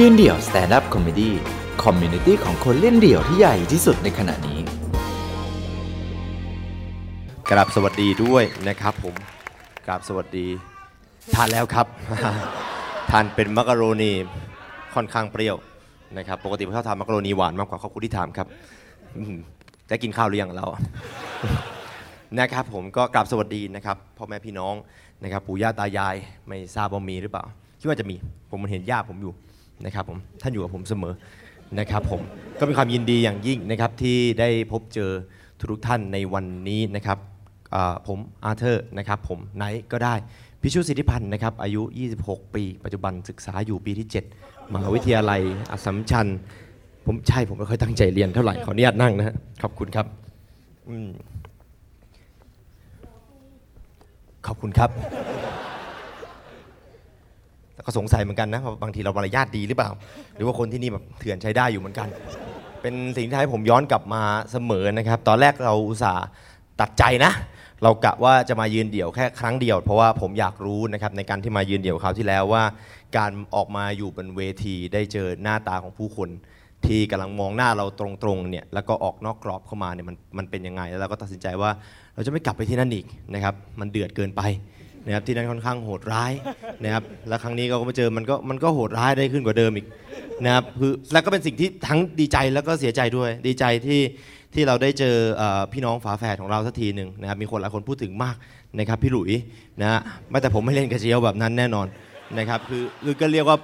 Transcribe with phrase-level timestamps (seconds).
[0.00, 4.58] ยืนเดี่ยว stand-up comedy community ของคนเล่นเดี่ยวที่ใหญ่ที่สุดในขณะนี้
[7.50, 9.14] กราบสวัสดีด้วยนะครับผม
[9.86, 10.46] กราบสวัสดี
[11.34, 11.86] ทานแล้วครับ
[13.10, 14.12] ทานเป็นมักกะโรนี
[14.94, 15.56] ค่อนข้างเปรี้ยว
[16.18, 18.46] นะครับปกติผมชอบทานมักกะโรนีหวานมากกว่าขอบคุณที่ถามครับ
[19.88, 20.66] ได้กินข้าวหรือยังเรา
[22.38, 24.74] นะครับผมก็กราบสวัสดีนะครับพ่อแม่พี่น้อง
[25.22, 26.16] นะครับปู่ย่าตายาย
[26.48, 27.44] ไม่ทราบว่ามีหรือเปล่า
[27.80, 28.16] คิดว่าจะมี
[28.50, 29.34] ผมมันเห็นย่าผมอยู่
[29.84, 31.14] นะครับผมท่านอยู่กับผมเสมอ
[31.78, 32.20] นะครับผม
[32.58, 35.10] ก็มีความยินดีอย่างยิ่งนะครับที่ได้พบเจอ
[35.58, 37.18] ทุกท่านในวันนี้นะครับ
[38.06, 40.14] ผมอาร์เธอร์นะครับผมไหนก็ได้
[40.62, 41.82] พิชุสิทธิพันธ์นะครับอายุ
[42.18, 44.08] 26 ปี ปัจจุบันศึกษาอยู่ปีที่
[44.40, 45.40] 7 มหาวิทยาลัย
[45.70, 46.26] อสัมชัญ
[47.06, 50.06] ผมใช่ผมไม่ค่อยตั้งใจเรียนเท่าไหร่ขออนุญาตนั่งนะฮะขอบคุณครับ
[54.46, 54.90] ขอบคุณครับ
[57.86, 59.90] ก็สงสัยเหมือนกันนะว่าบางทีเรามารยาทดีหรือเปล่า
[60.36, 62.08] หรือว่าคนที่นี่แบบเถื่อนใช้ได้อยู่เหมือนกัน
[62.82, 66.26] เป็นสิ่งที่ทำให้ผมย้อนกลับมาเสมอนะครับ ตอนแรกเราอุตส่าห์
[66.80, 67.32] ตัดใจนะ
[67.82, 72.62] เรากะว่าจะมายืนเดี่ยวแค่ครั้งเดียว เพราะว่าผมอยากรู้นะครับในการที่มายืนเดี่ยวคราวที่แล้วว่า
[73.16, 76.28] การออกมาอยู่บนเวที ได้เจอหน้าตาของผู้คน
[76.86, 81.70] ที่กำลังมองหน้าเราตรงๆเนี่ยแล้วก็ออกนอกกรอบเข้ามาเนี่ยมันมันเป็นยังไง แล้วเราก็ตัดสินใจว่า
[82.14, 84.42] เราจะไม่กลับไปที่นั่นอีกนะครับ มันเดือดเกินไป
[85.06, 86.32] นะครับที่นั่นค่อนข้างโหดร้าย
[86.84, 89.86] นะครับแล้วครั้งนี้เราก็มาเจอมันก็มันก็โหดร้ายได้ขึ้นกว่าเดิมอีก
[90.44, 94.00] นะครับคือแล้วก็เป็นสิ่งที่ทั้งดีใจแล้วก็เสียใจด้วย ดีใจที่
[94.54, 98.36] ที่เราได้เจออพี่น้องฝาแฝดของเราสักทีหนึ่งนะครับมีคนหลายคนพูดถึงมาก
[98.78, 99.32] นะครับพี่หลุย
[99.80, 101.86] นะฮะไม่แต่ผมไม่เล่นกระเจียวแบบนั้นแน่นอน
[102.38, 103.58] นะครับคือคือก็เรียกว่า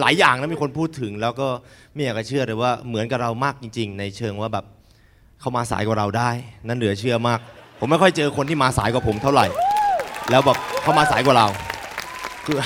[0.00, 1.48] หลายอย่างนะมีคนพูดถึง แล้วก็
[1.94, 4.64] ไม่อยากจะเชื่อเลยว่าเหมือนกับเรามากจริง ๆ ในเชิงว่าแบบ
[5.40, 6.30] เขามาสายกว่าเราได้
[6.68, 7.40] นั่นเหลือเชื่อมาก
[7.80, 9.46] ผมไม่ค่อยเจอคนที่มาสายกว่าผมเท่าไหร่
[10.30, 11.46] แล้วแบบเขามาสายกว่าเรา
[12.44, 12.56] คือ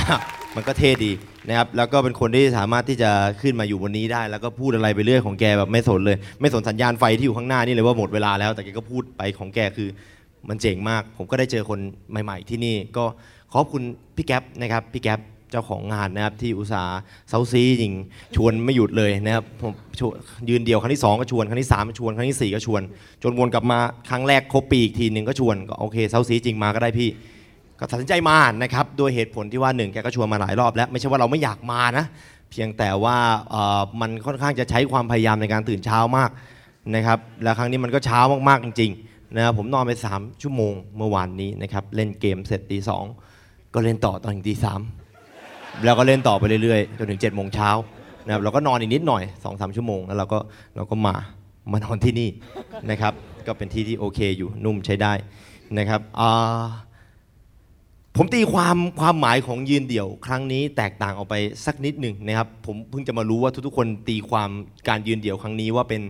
[0.57, 1.13] มันก็เท่ดี
[1.49, 3.11] นะครับ แล้วก็เป็นคนที่สามารถที่จะ
[3.43, 9.89] ขึ้นมาอยู่บนนี้ได้ แล้วก็พูดอะไรไปเรื่อยของแกแบบไม่สนเลย ไม่สนสัญญาณไฟที่อยู่ข้างหน้านี่เลยว่าหมดเวลาแล้ว แต่แกก็พูดไปของแกคือ
[10.49, 11.79] มันเจ๋งมาก ผมก็ได้เจอคน
[12.11, 13.05] ใหม่ ๆ ที่นี่ ก็
[13.53, 13.83] ขอบคุณ
[14.17, 15.21] พี่แก๊ปนะครับพี่แก๊ป
[15.51, 17.95] เจ้าของงานนะครับที่อุตสาห์เซาซีจริง
[18.37, 19.73] ชวนไม่หยุดเลยนะครับผม
[20.49, 22.83] ยืนเดียวครั้งที่สองก็ชวนครั้งที่สามก็ชวนครั้งที่สี่ก็ชวน
[23.23, 23.79] จนวนกลับมา
[24.11, 27.09] ครั้งแรกครบปีอีกทีหนึ่งก็ชวนก็โอเคเซาซีจริงมาก็ได้พี่
[27.83, 32.05] ก็ตัดสินใจมานะครับโดยเหตุผลที่ว่าหนึ่งแกก็ชวนมาหลายรอบแล้วไม่ใช่ว่าเราไม่อยากมานะ
[32.51, 33.17] เพียงแต่ว่า
[34.01, 36.31] มันค่อนข้างจะใช้ความพยายามในการตื่นเช้ามาก
[36.95, 43.05] นะครับแล้วครั้งนี้มันก็เช้ามากๆจริงๆนะครับผมนอนไป 3 ชั่วโมงเมื่อวานนี้นะครับเล่นเกมเสร็จตีสอง
[43.75, 44.81] ก็เล่นต่อตอนตีสาม
[45.85, 47.71] แล้วก็เล่นต่อไปเรื่อยๆจนถึง7จ็ดโมงเช้า
[48.27, 50.39] นะครับเราก็นอนอีกนิดหน่อย2อสชั่วโมงแล้วเราก็
[50.77, 51.15] เราก็มา
[51.73, 52.31] มานอนที่นี่
[52.91, 53.13] นะครับ
[53.47, 55.13] ก็เป็นที่ที่โอเคอยู่นุ่มใช้ได้
[55.79, 56.65] นะครับอ่า
[58.17, 61.35] ผมตีความความหมายของยืนเดี่ยว ครั้งนี้แตกต่างออกไป
[61.67, 64.51] สักนิดหนึ่งนะครับ ผมเพิ่งจะมารู้ว่าทุกๆ คนตีความ
[64.89, 66.03] การยืนเดี่ยวครั้งนี้ว่าเป็น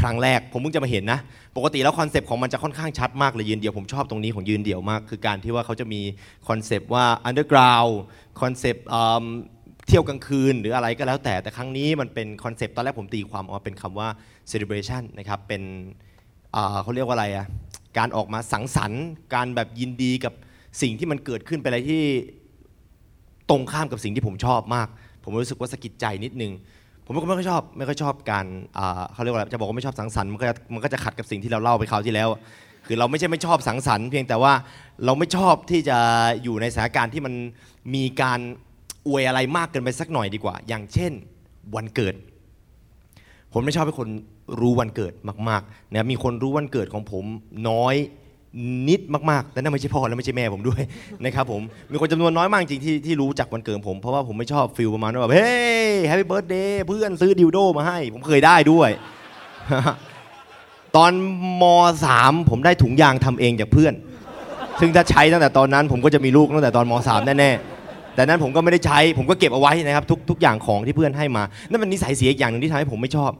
[0.00, 1.20] ครั้งแรก ผมเพิ่งจะมาเห็นนะ
[1.56, 6.00] ปกติแล้วคอนเซปต์ของมันจะค่อนข้างชัดมากเลยยืนเดี่ยวผมชอบตรงนี้ของยืนเดี่ยวมาก คือการที่ว่าเขาจะมี
[6.48, 7.92] คอนเซปต์ว่า underground
[8.40, 8.86] คอนเซปต์
[9.88, 14.08] เที่ยวกลางคืนหรืออะไรก็แล้วแต่แต่ครั้งนี้มันเป็นคอนเซปต์ตอนแรกผมตีความออกมาเป็นคำว่า
[14.50, 15.62] celebration นะครับเป็น
[16.82, 17.46] เขาเรียกว่าอะไรอะ
[17.98, 20.34] การออกมาสังสรรค์ การแบบยินดีกับ
[20.82, 22.02] สิ่งที่มันเกิดขึ้นเป็นอะไรที่
[23.50, 24.88] ตรงข้ามกับสิ่งที่ผมชอบมาก
[25.24, 26.52] ผมรู้สึกว่าสะกิดใจนิดนึง
[27.04, 28.46] ผมเป็นไม่ค่อยชอบไม่ค่อยชอบการ
[29.12, 32.28] เขาเรียกว่าจะบอกว่าไม่ชอบสังสรรค์มันก็จะมันก็จะขัดกับสิ่งที่เราเล่าไปคราวที่แล้ว
[32.86, 34.52] คือเราไม่ใช่ไม่ชอบสังสรรค์เพียงแต่ว่า
[35.04, 35.98] เราไม่ชอบที่จะ
[36.42, 37.34] อยู่ในสถานการณ์ที่มัน
[37.94, 38.40] มีการ
[39.06, 41.12] อวยอะไรมากเกินไปสักหน่อยดีกว่า อย่างเช่น
[41.74, 42.14] วันเกิด
[43.52, 44.08] ผมไม่ชอบให้คน
[44.60, 45.12] รู้วันเกิด
[45.48, 47.24] มากๆนะมีคนรู้วันเกิดของผม
[47.68, 47.94] น้อย
[48.88, 49.00] นิด
[49.30, 50.82] มากๆ แต่นั่นไม่ใช่พ่อและไม่ใช่แม่ผมด้วย
[51.24, 55.52] นะครับผม มีคนจำนวนน้อยมากจริงที่ที่รู้จักวันเกิดผม เพราะว่าผมไม่ชอบ feel ประมาณว่าแบบเฮ้
[55.88, 58.90] ย happy birthday เพื่อนซื้อดิวโดมาให้ ผมเคยได้ด้วย
[60.96, 61.12] ตอน
[61.62, 61.64] ม
[62.10, 63.94] .3 ผมได้ถุงยางทำเองจากเพื่อน
[64.80, 73.30] ซึ่งถ้าใช้ตั้งแต่ตอนนั้น ผมก็จะมีลูกตั้งแต่ตอนม .3 แน่ๆ แต่นั้นผมก็ไม่ได้ใช้ ผมก็เก็บเอาไว้นะครับทุกทุกอย่างของที่เพื่อนให้มา นั่นเป็นนิสัยเสียอย่างหนึ่งที่ทำให้ผมไม่ชอบ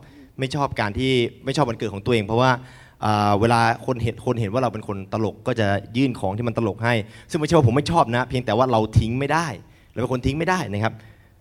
[0.40, 1.12] ไม่ชอบการที่
[1.44, 2.50] ไม่ชอบวันเกิดของตัวเอง เพราะว่า
[3.41, 5.67] เวลาคนเห็นคนเห็นว่าเราเป็นคนตลกก็จะ
[5.97, 6.94] ยื่นของที่มันตลกให้
[7.31, 9.47] ซึ่งไม่ใช่ว่าผมไม่ชอบนะ เพียงแต่ว่าเราทิ้งไม่ได้
[9.91, 10.94] เราเป็นคนทิ้งไม่ได้นะครับ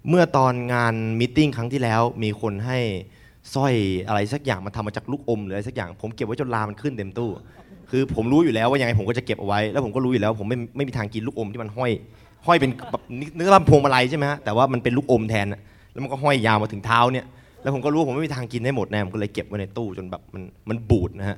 [0.09, 2.77] เมื่อตอนงานmeeting ครั้งที่แล้วมีคนให้
[3.53, 3.73] สร้อย
[4.07, 7.29] อะไรสักอย่างมาทำมาจากลูกอมหรืออะไรสักอย่าง ผมเก็บไว้จนรามันขึ้นเต็มตู้
[7.89, 11.91] คือผมรู้อยู่แล้วว่ายังไงผมก็จะเก็บเอาไว้ แล้วผมก็รู้อยู่แล้วผมไม่ไม่มีทางกินลูกอมที่มันห้อย
[12.47, 13.01] ห้อยเป็นแบบ
[13.37, 15.47] นึกว่าพวงมาลัยใช่ไหมฮะแต่ว่ามันเป็นลูกอมแทน
[15.91, 17.25] แล้วมันก็ห้อยยาวมาถึงเท้าเนี่ย
[17.61, 21.37] แล้วผมก็รู้ผมไม่มีทางกินได้หมดแน่ผมก็เลยเก็บไว้ในตู้จนแบบมันมันบูดนะฮะ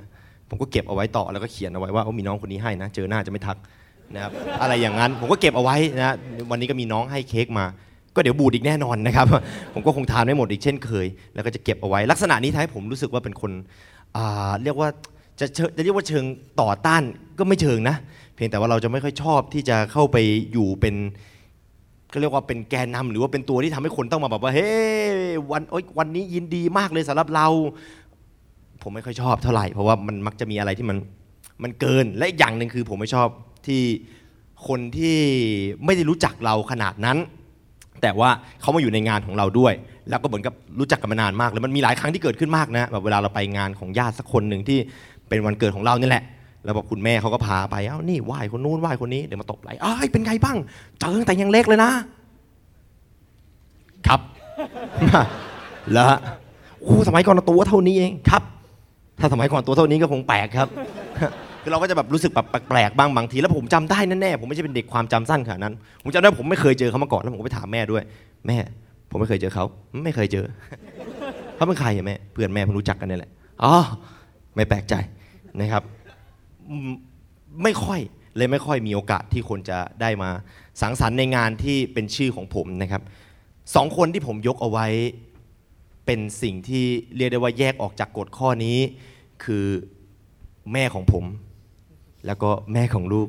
[0.52, 3.56] ผมก็เก็บเอาไว้ต่อแล้วก็เขียนเอาไว้ว่าโอ้มีน้องคนนี้ให้นะ เจอหน้าจะไม่ทัก
[4.14, 4.32] นะครับ
[4.62, 6.14] อะไรอย่างนั้นผมก็เก็บเอาไว้นะ
[6.50, 7.64] วันนี้ก็มีน้องให้เค้กมา
[8.14, 9.26] ก็เดี๋ยวบูดอีกแน่นอนนะครับ
[9.74, 13.52] ผมก็คงทานไม่หมดอีกเช่นเคย แล้วก็จะเก็บเอาไว้ ลักษณะนี้ทำให้ผมรู้สึกว่าเป็นคน
[14.62, 14.88] เรียกว่า
[15.40, 15.46] จะ
[15.76, 16.24] จะเรียกว่าเชิง
[16.60, 17.02] ต่อต้าน
[17.38, 17.96] ก็ไม่เชิงนะ
[18.34, 20.16] เพียงแต่ว่าเราจะไม่ค่อยชอบที่จะเข้าไป
[20.52, 20.94] อยู่เป็น
[22.12, 24.70] ก็เรียกว่าเป็นแกนนำหรือว่าเป็นตัวที่ทำให้คนต้องมาแบบว่าเฮ้
[25.50, 27.46] วันโอ๊ยวันนี้ยินดีมากเลยสำหรับเรา
[28.82, 30.98] ผมไม่ค่อยชอบเท่าไหร่เพราะว่ามันมักจะมีอะไรที่มัน
[31.62, 33.28] มันเกินและอีกอย่างหนึ่งคือผมไม่ชอบ
[33.66, 33.82] ที่
[34.68, 35.16] คนที่
[35.84, 37.18] ไม่ได้รู้จักเราขนาดนั้น
[38.02, 38.30] แต่ว่า
[38.60, 39.72] เขามาอยู่ในงานของเราด้วย
[40.08, 44.78] แล้วก็เหมือนกับรู้จักกันมานานมากแล้วมันมีหลายครั้งที่เกิดขึ้นมากนะแบบเวลาเราไปงานของญาติสักคนหนึ่งที่
[45.28, 46.24] เป็นวันเกิดของเรานี่แหละ
[46.64, 50.56] แล้วบอกคุณแม่เขาก็พาไปเอ้านี่ไหว้คนนู้นไหว้คนนี้เดี๋ยวมาตบไหลอ้ายเป็นไงบ้าง
[51.00, 51.90] เจอตั้งแต่ยังเล็กเลยนะ
[54.06, 54.20] ครับ
[55.92, 56.06] แล้ว
[56.80, 58.42] โอ้สมัยก่อนตัวเท่านี้เองครับ
[59.20, 60.68] ถ้าสมัยก่อนตัวเท่านี้ก็คงแปลกครับ
[61.62, 68.02] คือเราก็จะแบบรู้สึกแบบแปลกๆบ้างบางที แล้วผมจำได้แน่ๆผมไม่ใช่เป็นเด็กความจำสั้นขนาดนั้น ผมจำได้ผมไม่เคยเจอเขามาก่อนแล้วผมก็ไปถามแม่ด้วย
[68.46, 68.58] แม่
[69.10, 69.64] ผมไม่เคยเจอเขา
[70.04, 70.46] ไม่เคยเจอ
[71.56, 73.30] เขาเป็นใครอะแม่เพื่อนแม่เพิ่งรู้จักกันนี่แหละ
[73.64, 73.74] อ๋อ
[74.54, 74.94] ไม่แปลกใจ
[75.60, 75.82] นะครับ
[77.62, 78.00] ไม่ค่อย
[78.36, 80.30] เลยไม่ค่อยมีโอกาสที่คนจะได้มา
[80.80, 83.02] สังสรรค์ในงานที่เป็นชื่อของผมนะครับ
[83.74, 84.86] สองคนที่ผมยกเอาไว้
[86.06, 86.84] เป็นสิ่งที่
[87.16, 88.78] เรียกได้ว่าแยกออกจากกฎข้อนี้
[89.44, 89.66] คือ
[90.72, 91.24] แม่ของผม
[92.26, 93.28] แล้วก็แม่ของลูก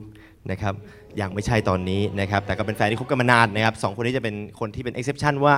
[0.52, 0.74] นะครับ
[1.22, 5.56] ยังไม่ใช่ตอนนี้นะครับ แต่ก็เป็นแฟนที่คบกันมานานนะครับสองคนนี้จะเป็นคนที่เป็น exception ว่า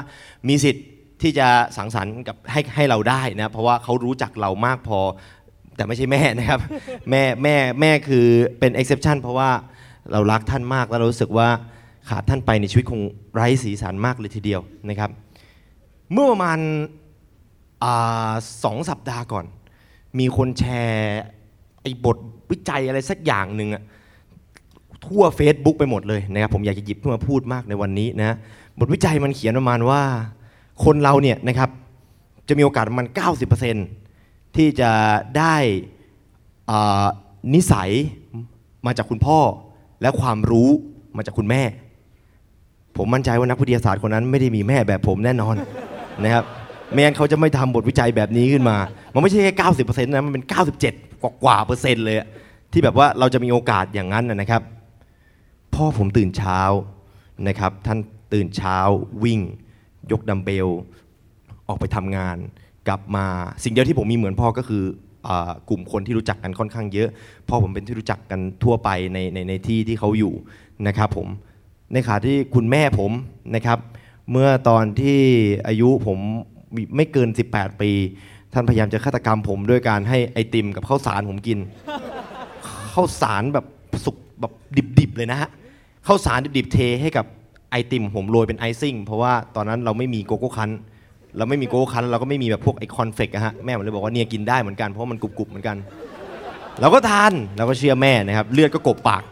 [0.48, 0.86] มีสิทธิ์
[1.22, 1.48] ที่จะ
[1.78, 5.00] สังสรรค์กับให้ให้เราได้นะเพราะว่าเขารู้จักเรามากพอ
[5.76, 6.60] แต่ไม่ใช่แม่นะครับ
[7.10, 8.26] แม่แม่แม่คือ
[8.60, 9.50] เป็น exception เพราะว่า
[10.12, 11.48] เรารักท่านมากแล้วเรารู้สึกว่า
[12.10, 13.02] ขาดท่านไปในชีวิตคง
[13.36, 15.10] ไร้สีสันมากเลยทีเดียวนะครับ
[16.14, 16.60] เมื่อประมาณ
[18.64, 19.46] สองสัปดาห์ก่อน
[20.20, 21.20] มีคนแชร์
[21.82, 22.18] ไอ้บท
[22.50, 23.84] วิจัยอะไรสักอย่างหนึ่งอะ
[25.06, 28.36] ทั่ว Facebook ไปหมดเลยนะครับผมอยากจะหยิบขึ้นมาพูดมากในวันนี้นะ
[28.80, 30.02] บทวิจัยมันเขียนประมาณว่า
[30.84, 31.70] คนเราเนี่ยนะครับ
[32.48, 33.08] จะมีโอกาสประมาณ
[33.82, 34.92] 90%ที่จะ
[35.38, 35.56] ได้
[37.54, 37.90] นิสัย
[38.86, 39.40] มาจากคุณพ่อ
[40.02, 40.70] และความรู้
[41.18, 41.64] มาจากคุณแม่
[42.98, 45.56] ผมมั่นใจว่านักวิทยาศาสตร์คนนั้นไม่ได้มีแม่แบบผมแน่นอน
[46.24, 46.44] นะครับ
[46.92, 48.78] ไม่งั้นเขาจะไม่ทำบทวิจัยแบบนี้ขึ้นมา
[49.14, 49.54] มันไม่ใช่แค่
[49.86, 50.46] 90%นะ มันเป็น
[50.84, 52.18] 97 กว่ากว่าเปอร์เซ็นต์เลย
[52.72, 54.62] ที่แบบว่าเราจะมีโอกาสอย่างนั้นนะครับ
[55.74, 56.60] พ่อผมตื่นเช้า
[57.48, 58.00] นะครับ ท่าน
[58.34, 58.78] ตื่นเช้า
[59.24, 59.40] วิ่ง
[60.12, 60.68] ยกดัมเบล
[61.68, 62.38] ออกไปทำงาน
[62.88, 63.26] กลับมา
[63.64, 64.84] สิ่งเดียวที่ผมมีเหมือนพ่อก็คือ
[65.28, 65.30] อ
[65.70, 67.10] กลุ่มคนที่รู้จักกันค่อนข้างเยอะ
[67.50, 70.34] พ่อผมเป็นที่รู้จักกันทั่วไปในในในที่ที่เขาอยู่
[70.88, 71.28] นะครับผม
[71.94, 73.12] ในขณะที่คุณแม่ผม
[73.56, 73.80] นะครับ
[74.32, 75.20] เมื่อตอนที่
[75.68, 76.20] อายุผม
[76.96, 77.92] ไม่เกิน 18 ปี
[78.54, 81.60] ท่านพยายามจะฆาตกรรมผมด้วยการให้ไอติมกับข้าวสารผมกิน
[82.94, 83.66] ข้าวสารแบบ
[84.06, 84.54] สุกแบบ
[85.00, 85.50] ดิบๆเลยนะฮะ
[86.08, 87.26] ข้าวสารดิบๆเทให้กับ
[87.72, 90.70] ไอติมผมโรยเป็น icing เพราะว่าตอนนั้นเราไม่มีโกโก้ครั้นช์
[91.38, 95.78] เราไม่มีโกโก้ครั้นช์เราก็ไม่มีแบบพวกไอคอนเฟกอะฮะแม่ผมเลยบอกว่าเนี่ยกินได้เหมือนกันเพราะมันกรุบๆเหมือนกัน
[96.82, 99.24] เราก็ทานเราก็เชื่อแม่นะครับเลือดก็กบปาก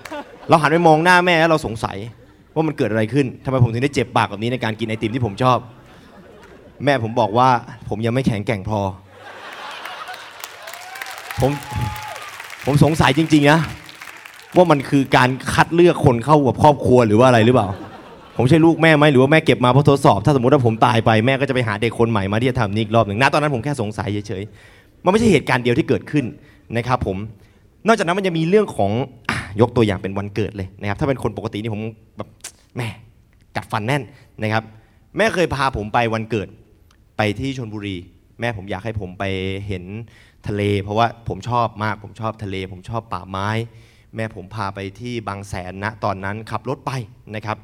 [0.50, 1.98] เราหันไปมองหน้าแม่แล้วเราสงสัย
[2.56, 5.57] ว่ามันเกิดอะไรขึ้นทำไมผมถึงได้เจ็บปากแบบนี้ในการกินไอติมที่ผมชอบ
[6.86, 7.50] แม่ผมบอกว่า
[7.90, 8.80] ผมยังไม่แข็งแกร่งพอ
[11.42, 11.52] ผม
[12.66, 13.60] ผมสงสัยจริง ๆ นะ
[14.56, 17.68] ว่ามันคือการคัดเลือกคนเข้ากับครอบครัวหรือว่าอะไรหรือเปล่า
[18.38, 26.25] ผมใช่ลูกแม่ไหมหรือว่าแม่เก็บมาเพื่อทดสอบ ถ้าสมมติว่าผมตายไปแม่ก็จะไปหาเด็กคนใหม่มาที่จะทำนี่อีกรอบหนึ่งณตอนนั้นผมแค่สงสัยเฉยๆมันไม่ใช่เหตุการณ์เดียวที่เกิดขึ้น
[26.77, 27.18] นะครับ ผม
[27.88, 28.92] นอกจากนั้นมันจะมีเรื่องของ
[29.58, 31.82] อยกตัวอย่างเป็นวันเกิดเลยนะครับ ถ้าเป็นคนปกตินี่ผม
[32.18, 32.30] แบบ
[32.77, 32.88] แม่
[33.56, 34.03] กัดฟันแน่น
[34.42, 34.63] นะครับ
[35.18, 36.48] แม่เคยพาผมไปวันเกิด
[37.17, 37.98] ไปที่ชนบุรี
[38.39, 39.24] แม่ผมอยากให้ผมไป
[39.67, 39.84] เห็น
[40.48, 43.50] ทะเล เพราะว่าผมชอบมากผมชอบทะเล ผมชอบป่าไม้
[44.15, 46.91] แม่ผมพาไปที่บางแสนนะตอนนั้นขับรถไป
[47.36, 47.58] นะครับ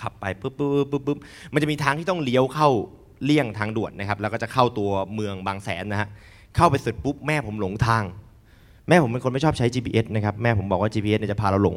[0.00, 1.18] ขับไปปุ๊บปุ๊บปุ๊บปุ๊บ
[1.52, 2.68] มันจะมีทางที่ต้องเลี้ยวเข้า
[3.24, 6.08] เลี่ยงทางด่วนนะครับ แล้วก็จะเข้าตัวเมืองบางแสนนะฮะ
[6.56, 8.04] เข้าไปสร็จปุ๊บแม่ผมหลงทาง
[8.88, 11.76] แม่ผมเป็นคนไม่ชอบใช้ GPS นะครับแม่ผมบอกว่า GPS เนี่ยจะพาเราหลง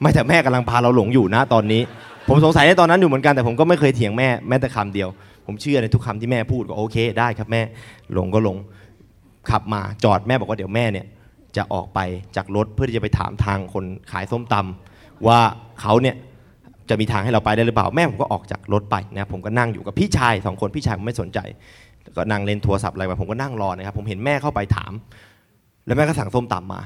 [0.00, 1.82] ไม่แต่แม่กำลังพาเราหลงอยู่นะตอนนี้
[2.28, 5.08] ผมสงสัยในตอนนั้นอยู่เหมือนกันแต่ผมก็ไม่เคยเถียงแม่แม้แต่คำเดียว
[5.46, 7.62] ผมเชื่อในทุกคำที่แม่พูดก็โอเคได้ครับแม่
[8.12, 8.56] หลงก็หลง
[9.50, 11.06] ขับมาจอดแม่บอกว่าเดี๋ยวแม่เนี่ย
[11.56, 12.00] จะออกไป
[12.36, 15.38] จากรถเพื่อที่จะไปถามทางคนขายส้มตำว่า
[15.80, 16.16] เขาเนี่ย
[16.88, 21.38] จะมีทางให้เราไปได้หรือเปล่าแม่ผมก็ออกจากรถไปนะผมก็นั่งอยู่กับพี่ชายสองคนพี่ชายผมไม่สนใจ
[22.16, 24.92] ก็นั่งเล่นโทรศัพท์อะไรมาผมก็นั่งรอนะครับผมเห็นแม่เข้าไปถาม
[25.86, 26.80] แล้วแม่ก็สั่งส้มตำมา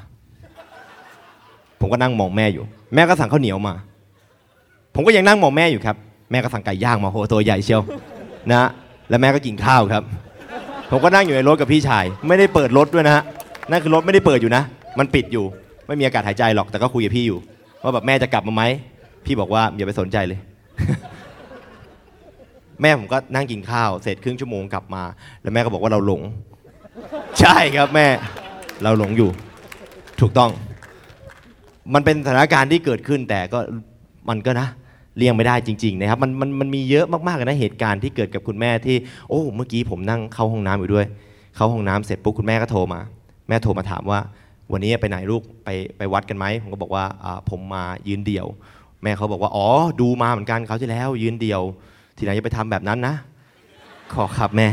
[1.81, 3.75] ผมก็นั่งมองแม่อยู่ แม่ก็สั่งข้าวเหนียวมา
[4.95, 5.97] ผมก็ยังนั่งมองแม่อยู่ครับ
[6.31, 7.83] แม่ก็สั่งไก่ย่างมาโหตัวใหญ่เชียว
[8.51, 8.69] นะ
[9.09, 10.03] แล้วแม่ก็กินข้าวครับ
[10.91, 13.25] ผมก็นั่งอยู่ในรถกับพี่ชาย ไม่ได้เปิดรถด้วยนะฮะ
[13.71, 14.63] นั่นคือรถไม่ได้เปิดอยู่นะ
[14.99, 15.45] มันปิดอยู่
[15.87, 17.39] ไม่มีอากาศหายใจหรอกแต่ก็คุยกับพี่อยู่
[17.83, 18.63] ว่าแบบแม่จะกลับมาไหม
[19.25, 20.39] พี่บอกว่าอย่าไปสนใจเลย
[22.83, 25.03] แม่ผมก็นั่งกินข้าวเสร็จครึ่งชั่วโมงกลับมา
[25.43, 26.23] แล้วแม่ก็บอกว่าเราหลง
[27.41, 28.07] ใช่ครับแม่
[28.83, 29.31] เราหลงอยู่
[30.21, 30.51] ถูกต้อง
[31.95, 33.59] มันเป็นสถานการณ์ที่เกิดขึ้นแต่ก็
[34.29, 34.69] มันก็นะ
[35.17, 38.97] เลี่ยงไม่ได้จริงๆนะครับมันมันมันมีเยอะมากๆนะเหตุการณ์ที่เกิดกับคุณแม่ที่
[39.29, 41.07] โอ้เมื่อกี้ผมนั่งเข้าห้องน้ำอยู่ด้วย
[41.57, 43.01] เข้าห้องน้ำเสร็จปุ๊บคุณแม่ก็โทรมา
[43.49, 44.19] แม่โทรมาถามว่า
[44.73, 45.69] วันนี้ไปไหนลูกไป
[45.99, 48.47] ไปวัดกันไหมผมก็บอกว่าอ่าผมมายืนเดี่ยว
[49.03, 49.67] แม่เขาบอกว่าอ๋อ
[50.01, 51.63] ดูมาเหมือนกันเขาที่แล้ว ยืนเดี่ยว
[52.17, 53.15] ทีไหนจะไปทำแบบนั้นนะ
[54.15, 54.69] ขอครับแม่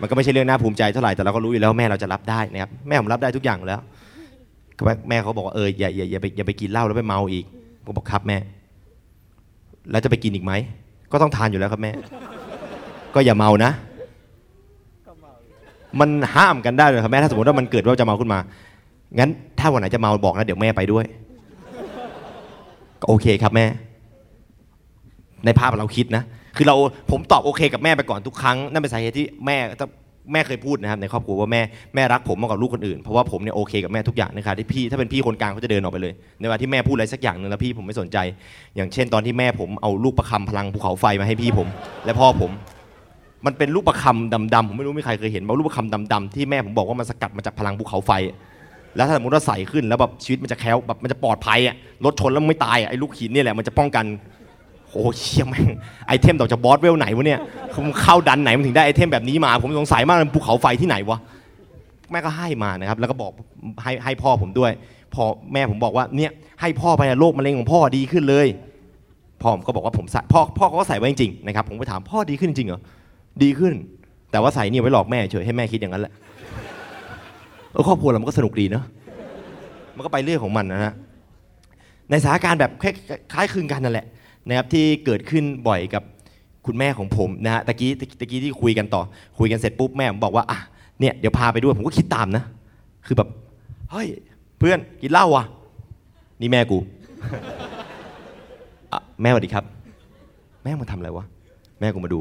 [0.00, 3.80] มันก็ไม่ใช่เรื่องน่าภูมิใจเท่าไหร่แต่เราก็รู้อยู่แล้วแม่เราจะรับได้นะครับแม่ผมรับได้ทุกอย่างแล้ว
[5.08, 7.44] แม่เขาบอกว่าเอออย่าอย่าอย่าไปอย่าไปกินเหล้าแล้วไปเมาอีก
[7.84, 8.38] ผมบอกครับแม่
[9.90, 10.52] แล้วจะไปกินอีกไหม
[11.12, 11.92] ก็ต้องทานอยู่แล้วครับแม่
[13.14, 13.70] ก็อย่าเมานะ
[16.00, 18.38] มันห้ามกันได้เลยครับแม่ ถ้าสมมติว่ามันเกิดว่าจะเมาขึ้นมา
[19.18, 21.04] งั้นถ้าวันไหนจะเมาบอกนะเดี๋ยวแม่ไปด้วย
[23.00, 23.66] ก็โอเคครับแม่
[25.44, 26.22] ในภาพเราคิดนะ
[26.56, 26.76] คือเรา
[27.10, 29.86] ผมตอบโอเคกับแม่ไปก่อนทุกครั้ง นั่นเป็นสาเหตุที่แม่ถ้า
[30.32, 31.62] แม่เคยพูดนะครับในครอบครัวว่าแม่
[31.94, 38.18] แม่รักผมมากกว่าลูกคนอื่นเพราะว่าผมเนี่ยโอเคกับแม่ทุกอย่างนะครับที่พี่ถ้าเป็นพี่คนกลางเขาจะเดินออกไปเลย ในเวลาที่แม่พูดอะไรสักอย่างหนึ่งแล้วพี่ผมไม่สนใจ
[38.76, 41.68] อย่างเช่นตอนที่แม่ผมเอาลูกประคำพลังภูเขาไฟมาให้พี่ผม
[42.04, 42.50] และพ่อผม
[43.46, 48.12] มันเป็นลูกประคำดำๆผมไม่รู้มีใครเคยเห็นว่าลูกประคำดำๆที่แม่ผมบอกว่ามันสกัดมาจากพลังภูเขาไฟ
[48.96, 54.04] แล้วถ้าสมมติว่าใส่ขึ้นแล้วแบบชีวิตมันจะแคล้วแบบมันจะปลอดภัยอะรถชนแล้วไม่ตายอะไอ้ลูกหินเนี่ยแหละมันจะป้องกัน
[54.94, 55.68] โอ้เชี่ยแม่ง
[56.06, 57.40] item drop จากบอสเวลไหนวะเนี่ย
[57.74, 61.18] ผมเข้าดันไหนมันถึงได้ item แบบนี้มา ผมสงสัยมากมันภูเขาไฟที่ไหนวะ
[62.10, 63.32] แม่ก็ให้มานะครับ แล้วก็บอก
[63.82, 64.72] ให้ให้พ่อผมด้วย
[65.14, 65.22] พอ
[65.52, 68.46] แม่ผมบอกว่าเนี่ยให้พ่อไปอะโรคมะเร็งของพ่อดีขึ้นเลย
[69.42, 72.80] พ่อผมก็บอกว่าผมใส่พ่อพ่อเขาก็ใส่ไว้จริงๆนะครับผมไปถามพ่อดีขึ้นจริงเหรอ
[73.42, 73.72] ดีขึ้น
[74.30, 76.12] แต่ว่าใส่เนี่ยไว้หลอกแม่เฉยให้แม่คิดอย่างนั้นแหละ
[77.72, 78.84] เออครอบครัวเรามันก็สนุกดีเนอะ
[79.96, 80.92] มันก็ไปเรื่องของมันนะฮะ
[82.10, 82.70] ในสถานการณ์แบบ
[83.32, 84.06] คล้ายคลึงกันนั่นแหละ
[84.48, 86.02] นะครับที่เกิดขึ้นบ่อยกับ
[86.66, 89.02] คุณแม่ของผมนะฮะตะกี้ตะกี้ที่คุยกันต่อ
[89.38, 90.58] คุยกันเสร็จปุ๊บแม่ผมบอกว่าอะ
[91.00, 92.44] เนี่ยเดี๋ยวพาไปด้วยผมก็คิดตามนะ
[93.06, 93.28] คือแบบ
[93.90, 94.06] เฮ้ย
[94.58, 95.44] เพื่อนกินเหล้าว่ะ
[96.40, 96.78] นี่แม่กู
[98.92, 99.64] อะแม่สวัสดีครับ
[100.62, 101.24] แม่มาทำอะไรวะ
[101.80, 102.20] แม่กูมาดู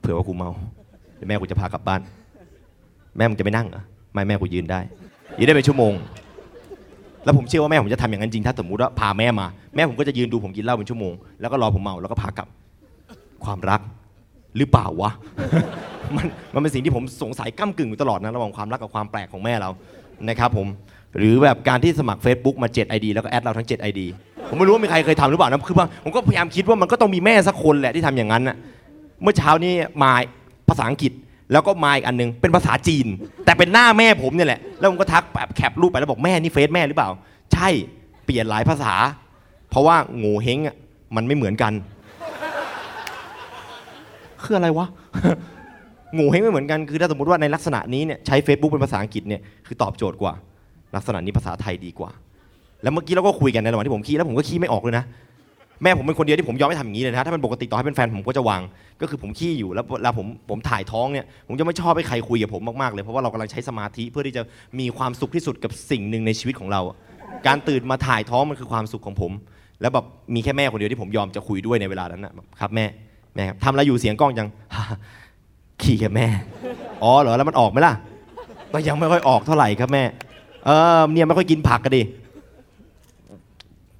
[0.00, 0.50] เผื่อว่ากูเมา
[1.16, 2.00] เดี๋ยวแม่กูจะพากลับบ้าน
[3.16, 4.80] แม่มึงจะไม่นั่งเหรอไม่แม่กูยืนได้
[5.38, 5.92] ยืนได้เป็นชั่วโมง
[7.24, 12.48] แล้วผมเชื่อว่าแม่ผมจะทำอย่างนั้นจริงถ้าสมมติว่าพาแม่มา แม่ผมก็จะยืนดูผมกินเหล้าเป็นชั่วโมงแล้วก็รอผมเมาแล้วก็พากลับ
[13.44, 13.80] ความรัก
[14.56, 15.10] หรือเปล่าวะ
[16.16, 19.70] มันมันเป็นสิ่งที่ผมสงสัยก้ากึ่งอยู่ตลอดนะระหว่างความรักกับความแปลกของแม่เรา
[20.28, 20.66] นะครับผม
[21.18, 24.00] หรือแบบการที่สมัคร Facebook มา 7 ID แล้วก็แอดเราทั้ง 7 ID
[24.48, 28.56] ผมไม่รู้ว่ามีใครเคยทำหรือเปล่านะคือว่าผมก็พยายามคิดว่ามันก็ต้องมีแม่สักคนแหละที่ทำอย่างนั้นนะ
[29.22, 30.12] เมื่อเช้านี้มา
[30.68, 31.12] ภาษาอังกฤษ
[31.52, 33.06] แล้วก็มาอีกอันหนึงเป็นภาษาจีน
[33.44, 37.10] แต่เป็นหน้าแม่ผมเนี่ยแหละแล้วผมก็ทักแบบแคปรูปไปแล้วบอกแม่นี่เฟซแม่หรือเปล่า
[37.52, 37.68] ใช่
[38.24, 38.92] เปลี่ยนหลายภาษา
[39.70, 40.76] เพราะว่าโง่เฮงอะ
[41.16, 41.72] มันไม่เหมือนกัน
[44.42, 44.86] คืออะไรวะ
[46.14, 50.34] โง่เฮงไม่เหมือนกันคือถ้าสมมติว่าในลักษณะนี้เนี่ยใช้ Facebook เป็นภาษาอังกฤษเนี่ยคือตอบโจทย์กว่า
[50.96, 52.10] ลักษณะนี้ภาษาไทยดีกว่า
[52.82, 55.04] แล้วเมื่อกี้เราก็คุยกันในระหว่างที่ผมขี้แล้วผมก็ขี้ไม่ออกเลยนะ
[55.82, 58.62] แม่ผมเป็นคนเดียวที่ผมยอมให้ทำอย่างนี้เลยนะถ้าเป็นปกติต่อให้เป็นแฟนผมก็จะวาง
[59.00, 64.42] ก็คือผมขี้อยู่แล้วเวลาผมผมถ่ายท้องเนี่ยผมจะไม่ชอบให้ใครคุยกับผมมากๆเลยเพราะว่าเรากำลังใช้สมาธิเพื่อที่จะ
[64.80, 66.80] มีความสุขที่สุดกับสิ่งหนึ่งในชีวิตของเรา
[67.46, 69.32] การตื่นมาถ่ายท้องมันคือความสุขของผม
[69.80, 70.04] แล้วแบบ
[70.34, 72.86] มีแค่แม่คนเดียวที่ผมยอมจะคุยด้วยในเวลานั้นนะครับแม่
[73.34, 74.48] แม่ครับทำอะไรอยู่เสียงกล้องจัง
[75.82, 76.26] ขี่กับแม่
[77.02, 77.94] อ๋อเหรอแล้วมันออกไหมล่ะ
[78.72, 80.04] ก็ยังไม่ค่อยออกเท่าไหร่ครับแม่
[80.64, 82.02] เออเนี่ยไม่ค่อยกินผักกันดิ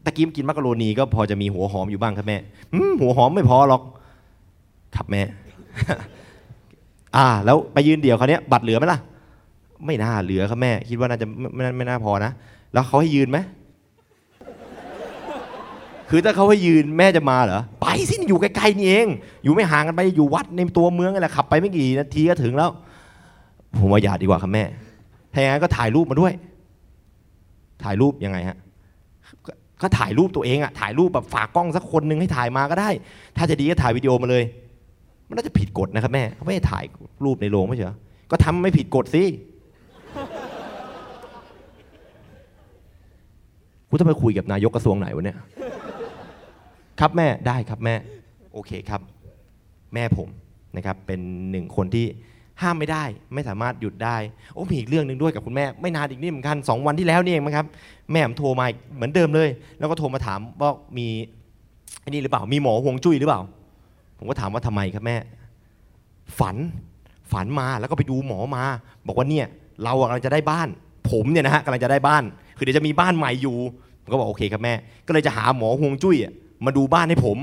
[0.04, 2.36] ตะกี้กินมักกะโรนีก็พอจะมีหัวหอมอยู่บ้างครับแม่
[3.00, 3.82] หัวหอมไม่พอหรอก
[4.96, 5.22] ครับแม่
[7.16, 9.00] อ่า แล้วไปยืนเดี่ยวเขาวเนี้ยบัตรเหลือไหมล่ะ
[9.86, 12.32] ไม่น่าเหลือครับแม่ คิดว่าน่าจะไม่ไม่ไม่น่าพอนะ
[12.72, 13.38] แล้วเขาให้ยืนไหม
[16.10, 19.06] คือถ้าเขาให้ยืนแม่จะมาเหรอ ไปสิอยู่ใกล้ๆนี่เอง
[19.44, 22.70] อยู่ไม่ห่างกันไปอยู่วัดในตัวเมืองนี่แหละขับไปไม่กี่นาทีก็ถึงแล้ว
[23.78, 24.64] ผมว่าอย่าดีกว่าครับแม่
[25.32, 26.32] ถ้าอย่างนั้นก็ถ่ายรูปมาด้วย
[27.82, 28.56] ถ่ายรูปยังไงฮะ
[29.84, 32.90] ก็ถ่ายรูปตัวเองอะถ่ายรูปแบบฝากกล้องสักคนหนึงให้ถ่ายมาก็ได้
[33.36, 34.44] ถ้าจะดีก็ถ่ายวิดีโอมาเลย
[35.28, 36.84] มันน่าจะผิดกฎนะครับแม่เขาไม่ให้ถ่าย
[37.24, 37.96] รูปในโรงไม่ใช่เหรอ
[38.30, 39.24] ก็ทำไม่ผิดกฎสิ
[43.88, 45.38] กูต้องไปคุยกับนายกกระทรวงไหนวะเนี่ย
[47.00, 47.94] ครับแม่ได้ครับแม่
[48.52, 49.00] โอเคครับ
[49.94, 50.28] แม่ผม
[50.76, 52.06] นะครับ เป็นหนึ่งคนที่
[52.62, 54.16] ห้ามไม่ได้ ไม่สามารถหยุดได้
[54.54, 57.66] โอ้มีอีกเรื่องหนึ่งด้วยกับคุณแม่ ไม่นานอีกนี่เหมือนกันสองวันที่แล้วนี่เองมั้งครับ
[58.12, 61.06] แม่ผมโทรมาเหมือนเดิมเลย แล้วก็โทรมาถามว่ามี
[62.00, 63.40] ไอ้นี่หรือเปล่า มีหมอห่วงจุ้ยหรือเปล่า
[64.18, 65.16] ผมก็ถามว่าทำไมครับแม่
[66.38, 66.56] ฝัน
[67.32, 68.64] ฝันมาแล้วก็ไปดูหมอมา
[69.06, 69.46] บอกว่าเนี่ย
[69.84, 70.68] เราอะกำลังจะได้บ้าน
[71.10, 72.22] ผมเนี่ยนะฮะกำลังจะได้บ้าน
[72.56, 73.56] คือเดี๋ยวจะมีบ้านใหม่อยู่
[74.02, 74.74] ผมก็บอกโอเคครับแม่
[75.06, 76.16] ก็เลยจะหาหมอห่วงจุ้ย
[76.64, 77.38] มาดูบ้านให้ผม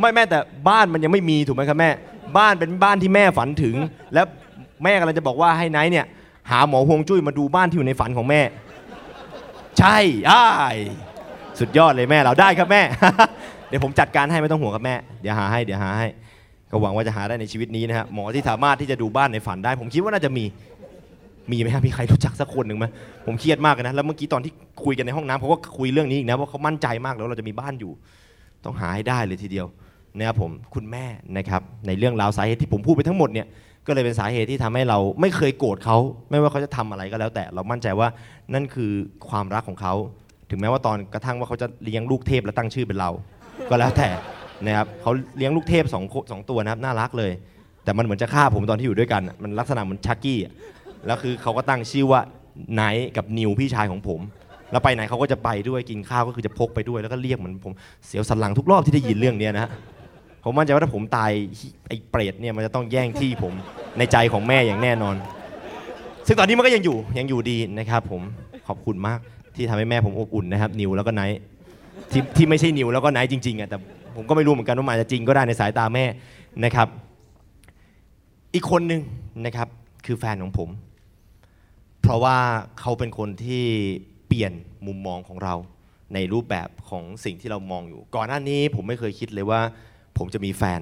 [0.00, 1.90] ไม่แม่แต่บ้านมันยังไม่มีถูกไหมครับแม่
[2.38, 3.76] บ้านเป็นบ้านที่แม่ฝันถึง
[4.14, 4.26] แล้ว
[4.84, 6.06] แม่กำลังจะบอกว่าให้ไนท์เนี่ย
[6.50, 8.40] หาหมอฮวงจุ้ยมาดูบ้านที่อยู่ในฝันของแม่
[9.78, 9.96] ใช่
[10.30, 10.76] อ้าย
[11.58, 12.82] สุดยอดเลยแม่เราได้ครับแม่
[13.68, 16.08] เดี๋ยวผมจัดการให้ไม่ต้องห่วงครับแม่ เดี๋ยวหาให้เดี๋ยวหาให้
[16.70, 20.44] ก็หวังว่าจะหาได้ในชีวิตนี้นะฮะหมอที่สามารถที่จะดูบ้านในฝันได้ ผมคิดว่าน่าจะมี
[21.50, 22.86] มีไหมครับมีใครรู้จักสักคนหนึ่งไหม
[23.26, 24.52] ผมเครียดมากนะแล้วเมื่อกี้ตอนที่
[24.84, 27.92] คุยกันในห้องน้ำเขาก็คุยเรื่องนี้อีกนะว่าเขามั่นใจมากแล้วเราจะมีบ้านอยู่
[28.64, 29.66] ต้องหาให้ได้เลยทีเดียว
[30.16, 31.04] นะครับผมคุณแม่
[31.36, 33.46] นะครับในเรื่องราวสาเหตุที่ผมพูดไปทั้งหมดเนี่ย
[33.86, 35.96] ก็เลยเป็นสาเหตุที่ทำให้เราไม่เคยโกรธเขา
[36.30, 38.08] ไม่ว่าเขาจะทำอะไรก็แล้ว แต่เรามั่นใจว่า
[38.54, 38.90] นั่นคือ
[39.28, 39.94] ความรักของเขา
[40.50, 43.10] ถึงแม้ว่าตอนกระทั่งว่าเขาจะเลี้ยงลูกเทพและตั้งชื่อเป็นเรา
[43.70, 44.08] ก็แล้วแต่
[44.66, 47.32] นะครับเขาเลี้ยงลูกเทพสองสองตัวนะครับน่ารักเลย
[47.84, 50.38] แต่มันเหมือนจะฆ่าผมตอนที่อยู่ด้วยกัน มันลักษณะเหมือนชักกี้
[51.06, 52.20] แล้วคือเขาก็ตั้งชื่อว่า
[52.74, 54.20] ไนท์กับนิวพี่ชายของผม
[54.70, 57.72] แล้วไปไหนเขาก็จะไปด้วยกินข้าวก็คือจะพกไปด้วยแล้วก็เรียกเหมือนผม
[58.06, 59.70] เสียวสันหลังทุกรอบที่ได้ยินเรื่องนี้นะฮะ
[60.44, 61.30] ผมมั่นใจว่าถ้าผมตาย
[61.88, 63.52] ไอ้เปรตเนี่ยมันจะต้องแย่งที่ผม
[63.98, 65.16] ในใจของแม่อย่างแน่นอน
[66.26, 68.22] ซึ่งตอนนี้มันก็ยังอยู่ยังอยู่ดีนะครับ ผม
[68.68, 69.20] ขอบคุณมาก
[69.54, 71.38] ที่ทำให้แม่ผมอบอุ่นนะครับ นิวแล้วก็ไนท์
[72.12, 73.76] ที่ที่ไม่ใช่นิวแล้วก็ไนท์จริงๆอะแต่
[74.16, 76.04] ผมก็ไม่รู้เหมือนกันว่ามันจะจริงก็ได้ในสายตาแม่
[76.64, 76.88] นะครับ
[78.54, 79.00] อีกคนหนึ่ง
[79.44, 79.68] นะครับ
[80.06, 80.68] คือแฟนของผม
[82.02, 82.36] เพราะว่า
[82.80, 83.64] เขาเป็นคนที่
[84.26, 84.52] เปลี่ยน
[84.86, 85.54] มุมมองของเรา
[86.14, 89.60] ในรูปแบบของสิ่งที่เรามองอยู่ ก่อนหน้านี้ผมไม่เคยคิดเลยว่า
[90.18, 90.80] ผมจะมีแฟน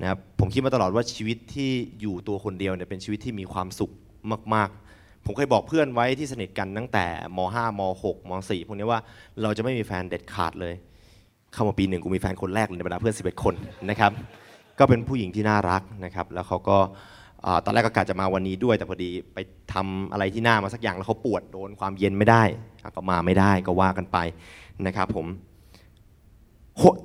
[0.00, 3.92] นะครับผมคิดมาตลอดว่าชีวิตที่อยู่ตัวคนเดียวเนี่ยเป็นชีวิตที่มีความสุข
[4.54, 7.06] มากๆ ผมเคยบอกเพื่อนไว้ที่สนิทกันตั้งแต่
[7.36, 9.00] ม .5 ม .6 ม .4 พวกนี้ว่า
[9.42, 10.74] เราจะไม่มีแฟนเด็ดขาดเลย
[11.52, 13.54] เข้ามาปีหนึ่งกูมีแฟนคนแรกเลยในบรรดาเพื่อน 11 คน
[13.90, 14.12] นะครับ
[14.78, 16.78] ก็เป็นผู้หญิงที่น่ารักนะครับแล้วเขาก็
[17.64, 19.38] ตอนแรกก็กะจะมาวันนี้ด้วย แต่พอดีไป
[19.72, 22.42] ทำอะไรที่หน้ามาสักอย่างแล้วเขาปวดโดนความเย็นไม่ได้
[22.96, 24.18] ก็มาไม่ได้ก็ว่ากันไป
[24.86, 25.26] นะครับผม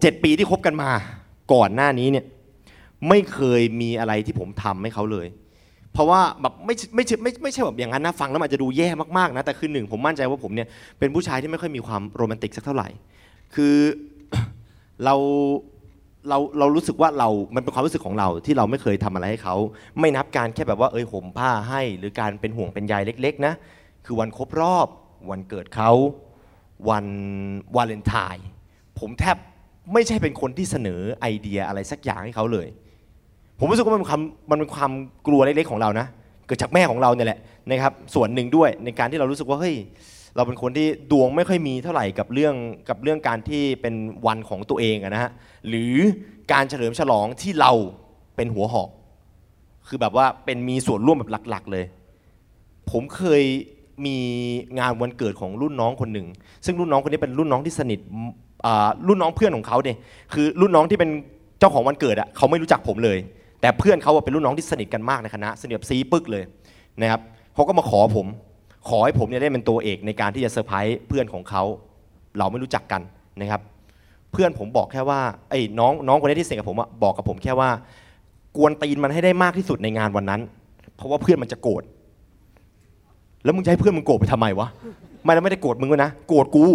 [0.02, 0.90] เจ็ดปีที่คบกันมา
[1.54, 2.26] ก่อนหน้านี้เนี่ย
[3.10, 5.28] ไม่เคยมีอะไรที่ผมทำให้เขาเลย
[5.94, 10.68] เพราะว่าแบบไม่ไม่ไม่ไม่ใช่แบบอย่างนั้นนะฟังแล้วมันอาจจะดูแย่มากๆนะแต่คือหนึ่งผมมั่นใจว่าผมเนี่ย
[11.00, 12.90] เป็นผู้ชายที่ไม่ค่อยมีความโรแมนติกสักเท่าไหร่
[13.56, 13.76] คือ
[15.06, 15.16] เรา
[16.30, 19.56] เราเรารู้สึกว่าเรา มันเป็นความรู้สึกของเราที่เราไม่เคยทำอะไรให้เขา
[20.00, 23.54] ไม่นับการแค่แบบว่าเอ้ยห่มผ้าให้ หรือการเป็นห่วงเป็นใยเล็ก ๆ นะ
[24.06, 24.88] คือวันครบรอบ
[25.30, 25.92] วันเกิดเขา
[26.90, 27.06] วัน
[27.76, 28.46] วาเลนไทน์
[29.00, 29.38] ผมแทบ
[29.94, 32.68] ไม่ใช่เป็นคนที่เสนอไอเดียอะไรสักอย่างให้เขาเลย
[33.60, 34.92] ผมรู้สึกว่ามันเป็นความมันเป็นความ
[35.28, 36.08] กลัวเล็กๆของเรานะ
[36.46, 37.40] เกิดจากแม่ของเราเนี่ยแหละ
[37.70, 39.76] นะครับส่วนหนึ่งด้วยในการที่เรารู้สึกว่าเฮ้ย
[40.36, 42.56] เราเป็นคนที่ดวงไม่ค่อยมีเท่าไหร่กับเรื่อง
[42.90, 45.32] กับเรื่องการที่เป็นวันของตัวเองนะฮะ
[45.68, 45.96] หรือ
[46.52, 47.72] การเฉลิมฉลองที่เรา
[48.36, 48.90] เป็นหัวหอก
[49.88, 51.86] คือแบบว่าเป็นมีส่วนร่วมแบบหลัก ๆ เลย
[52.92, 53.44] ผมเคย
[54.06, 54.18] มี
[54.80, 56.28] งานวันเกิดของรุ่นน้องคนหนึ่ง
[56.66, 58.00] ซึ่งรุ่นน้องคนนี้เป็นรุ่นน้องที่สนิท
[59.08, 59.98] รุ่นน้องเพื่อนของเขาเนี่ย
[60.34, 61.10] คือรุ่นน้องที่เป็น
[61.60, 63.18] เจ้าของวันเกิดอะเขาไม่รู้จักผมเลย
[63.62, 66.44] แต่เพื่อนเขาเป็นรุ่นน้องที่สนิทกันมากในคณะสนิทแบบซีปึกเลย
[67.02, 67.22] นะครับ
[67.56, 68.28] เขาก็มาขอผม
[68.90, 71.64] ขอให้ผมเนี่ยได้เป็นตัวเอกในการที่จะเซอร์ไพรส์เพื่อนของเขา
[72.38, 73.02] เราไม่รู้จักกัน
[73.42, 73.62] นะครับ
[74.32, 75.20] เพื่อนผมบอกแค่ว่า
[75.50, 77.70] ไอ้น้องน้องคนนี้ที่สนิทกับผมอะบอกกับผมแค่ว่า
[78.58, 80.42] กวนตีนมันให้ได้มากที่สุดในงานวันนั้น
[80.96, 81.84] เพราะว่าเพื่อนมันจะโกรธ
[83.44, 84.68] แล้วมึงจะให้เพื่อนมึงโกรธไปทำไมวะ
[85.24, 86.66] ไม่แล้วไม่ได้โกรธมึงด้วยนะโกรธกู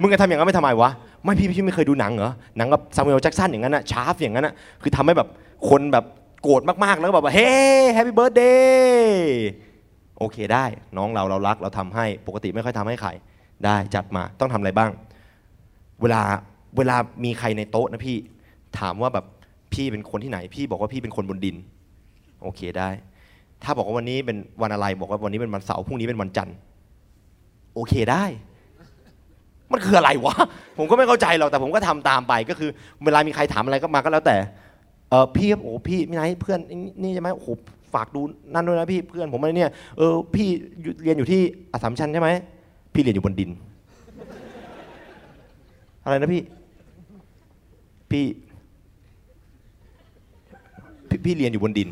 [0.00, 0.90] มึงจะทำอย่างนั้นไม่ทำไมวะ
[1.24, 5.28] ไม่พี่พี่ไม่เคยดูหนังเหรอหนังกับซามูเอลแจ็กสันอย่างนั้นอะชาร์ฟอย่างนั้นอะคือทำให้แบบ
[5.68, 6.04] คนแบบ
[6.42, 7.50] โกรธมากๆแล้วก็แบบว่าเฮ้
[7.92, 9.46] happy birthday
[10.18, 10.64] โอเคได้
[10.96, 13.10] น้องเราเรารักเราทำให้ปกติไม่ค่อยทำให้ใคร
[13.64, 14.90] ได้จัดมาต้องทำอะไรบ้าง
[16.02, 16.22] เวลา
[16.76, 18.16] เวลามีใครในโต๊ะนะพี่
[18.78, 19.24] ถามว่าแบบ
[19.72, 21.56] พี่เป็นคนที่ไหน พี่บอกว่าพี่เป็นคนบนดิน
[22.42, 22.90] โอเคได้
[23.62, 26.56] ถ้าบอกว่าวันนี้เป็นวันอะไรบอกว่าวันนี้เป็นวันเสาร์พรุ่งนี้เป็นวันจันทร์
[27.74, 28.24] โอเคได้
[29.72, 30.34] มันคืออะไรวะ
[30.78, 32.70] ผมก็ไม่เข้าใจหรอกแต่ผมก็ทำตามไปก็คือ
[33.04, 34.36] เวลามีใครถามอะไรก็มาก็แล้วแต่
[35.10, 36.58] เออพี่ครับโอ้พี่พี่ไหนเพื่อน
[37.02, 37.48] นี่ใช่ไหมโอ้โห
[37.94, 38.20] ฝากดู
[38.54, 40.48] นั่นด้วยนะพี่เพื่อนผมอะไรเนี่ยเออพี่
[41.02, 41.40] เรียนอยู่ที่
[41.72, 42.28] อัสสัมชัญใช่ไหม
[42.94, 43.50] พี่เรียนอยู่บนดิน
[46.04, 46.42] อะไรนะพี่
[48.10, 48.24] พี่
[51.08, 51.88] พี่พี่เรียนอยู่บนดิน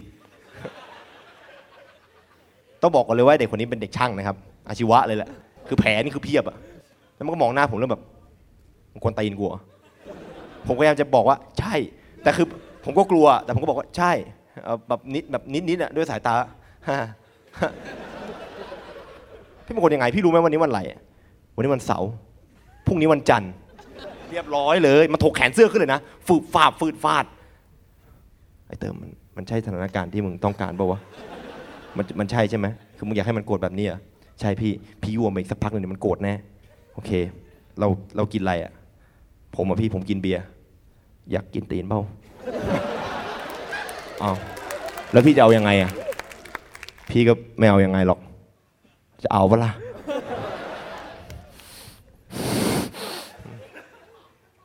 [2.83, 4.37] ต้องบอกก่อนเลยว่าเด็กคนนี้เป็นเด็กช่างนะครับ
[4.69, 5.31] อาชีวะเลยแหละ
[5.69, 6.57] คือแผลนี่คือเพียบอะ
[7.17, 8.03] แล้วมันก็มองหน้าผมแล้วแบบ
[8.93, 9.61] มันควรตีนกูเหรอ
[10.67, 11.75] ผมพยายามจะบอกว่าใช่
[12.23, 12.47] แต่คือ
[12.85, 14.13] ผมก็กลัว แต่ผมก็บอกว่าใช่
[14.65, 16.35] เอ่อแบบนิดแบบนิดนิดๆอะด้วยสายตา
[19.65, 20.81] พี่เป็นคนยังไง พี่รู้ไหมวันนี้วันอะไร
[21.55, 22.11] วันนี้วันเสาร์
[22.87, 23.51] พรุ่งนี้วันจันทร์
[24.31, 27.25] เรียบร้อยเลยมันถกแขนเสื้อขึ้นเลยนะฟืดฟาดฟืดฟาด
[28.67, 31.01] ไอ้เติมมันมันใช่สถานการณ์ที่มึงต้องการป่าวะ
[31.97, 34.01] มันมันใช่ใช่ไหมคือมึงอยากให้มันโกรธแบบนี้เหรอะ
[34.41, 36.35] ใช่พี่พี่ยั่วมาอีกสักพักหนึ่งเดี๋ยวมันโกรธแน่
[36.97, 37.13] โอเค
[37.79, 38.73] เราเรากินอะไรอะ
[39.55, 40.45] ผมอะพี่ผมกินเบียร์
[41.33, 42.01] อยากกินตีนเปล่า
[44.23, 44.37] อ้าว
[45.13, 45.91] แล้วพี่จะเอายังไงอะ
[47.11, 48.21] พี่ก็ไม่เอายังไงหรอก
[49.23, 49.73] จะเอาปะล่ะ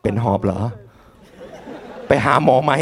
[0.02, 0.60] เป็นหอบเหรอ
[2.08, 2.74] ไปหาหมอไหม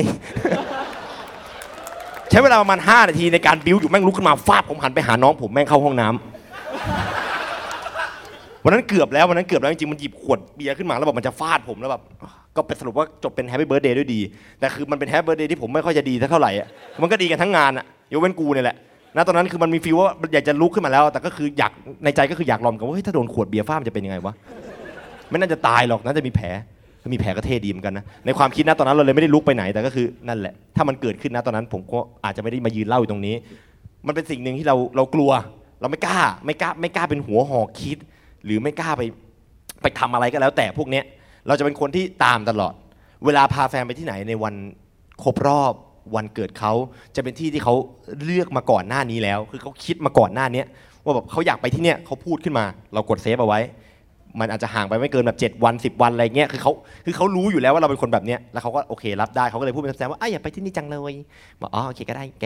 [2.29, 6.38] ใช้เวลาประมาณ5นาทีในการบิ้วอยู่แม่งลุกขึ้นมาฟาดผมหันไปหาน้องผมแม่งเข้าห้องน้ำ
[8.63, 12.01] วันนั้นเกือบแล้ววันนั้นเกือบแล้วจริงๆมันหยิบขวดเบียร์ขึ้นมาแล้วแบบมันจะฟาดผมแล้วแบบ
[12.55, 14.19] ก็เป็นสรุปว่าจบเป็น happy birthday ด้วยดี
[14.59, 16.67] แต่คือมันเป็น happy birthday ที่ผมไม่ค่อยจะดีสักเท่าไหร่อะ
[17.01, 18.77] มันก็ดีกันทั้งงานอะยกเว้นกูเนี่ยแหละ
[19.15, 21.71] ณตอนนั้นคือมันมี feel ว่าอยากจะลุกขึ้นมาแล้ว แต่ก็คืออยาก
[22.03, 24.33] ในใจก็คืออยากลองกันว่าเฮ้ยถ้าโดนขวดเบียร์ฟาดมันจะเป็นยังไงวะ
[25.29, 26.47] ไม่น่าจะตายหรอกน่าจะมีแผล
[27.13, 33.35] มีแผลก็เท่ดีเหมือนกันนะในความคิดนะตอนนั้นเราเลยไม่ได้ลุกไปไหนแต่ก็คือนั่นแหละ ถ้ามันเกิดขึ้นนะตอนนั้น ผมก็อาจจะไม่ได้มายืนเล่าอยู่ตรงนี้
[34.07, 35.31] มันเป็นสิ่งหนึ่งที่เราเรากลัว
[35.81, 37.97] เราไม่กล้าไม่กล้าไม่กล้าเป็นหัวหอกคิด
[38.45, 39.01] หรือไม่กล้าไป
[39.81, 41.05] ไปทำอะไรก็แล้ว แต่พวกเนี้ย
[41.47, 42.73] เราจะเป็นคนที่ตามตลอด
[43.25, 44.55] เวลาพาแฟนไปที่ไหนในวัน
[45.23, 45.73] ครบรอบ
[46.15, 46.73] วันเกิดเขา
[47.15, 47.75] จะเป็นที่ที่เขา
[48.23, 50.63] เลือกมาก่อนหน้านี้แล้ว คือเขาคิดมาก่อนหน้านี้
[51.03, 53.59] ว่าแบบเขาอยากไปที่เนี้ยเขาพูดขึ้นมา เรากดเซฟเอาไว้
[54.39, 56.71] มันอาจจะห่างไปไม่เกินแบบ7วัน 10 วันอะไรเงี้ยคือเขา
[57.05, 61.13] คือเขารู้อยู่แล้วว่าเราเป็นคนแบบเนี้ยแล้วเขาก็โอเครับได้เขาก็เลยพูดเป็นแซมว่าอ้อยากไปที่นี่จังเลย
[61.61, 62.45] บอกอ๋อโอเคก็ได้แก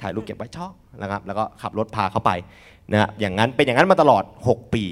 [0.00, 0.72] ถ่ายรูปเก็บไว้ชอบ
[1.02, 2.30] นะครับแล้วก็ขับรถพาเขาไป
[2.92, 4.84] นะฮะอย่างนั้นเป็นอย่างนั้นมาตลอด 6 ปี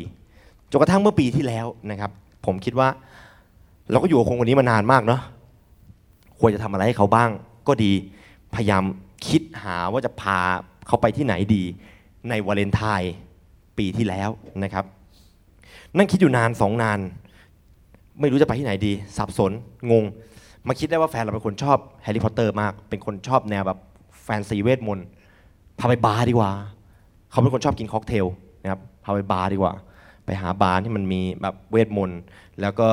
[0.71, 2.11] จนกระทั่งเมื่อปีที่แล้วนะครับ
[2.47, 2.89] ผมคิดว่า
[3.91, 5.21] เราก็อยู่กับคนคนนี้มานานมากเนาะ
[6.41, 7.31] ควรจะทำอะไรให้เขาบ้าง
[7.69, 7.93] ก็ดี
[8.55, 8.85] พยายาม
[9.29, 10.39] คิดหาว่าจะพา
[10.87, 11.63] เขาไปที่ไหนดี
[12.29, 13.13] ในวาเลนไทน์
[13.79, 14.31] ปีที่แล้ว
[14.65, 14.85] นะครับ
[15.97, 16.99] นั่งคิดอยู่นานสองนาน
[18.21, 19.53] ไม่รู้จะไปที่ไหนดี สับสน
[19.91, 20.05] งง
[20.69, 23.79] มาคิดได้ว่าแฟนเราเป็นคนชอบแฮร์รี่พอตเตอร์มาก เป็นคนชอบแนวแบบ
[24.23, 25.07] แฟนซีเวทมนต์
[25.79, 26.51] พาไปบาร์ดีกว่า
[27.31, 28.27] เขาเป็นคนชอบกินค็อกเทล
[28.63, 29.73] นะครับพาไปบาร์ดีกว่า
[30.29, 32.21] ไปหาบาร์ที่มันมีแบบเวทมนต์
[32.61, 32.89] แล้วก็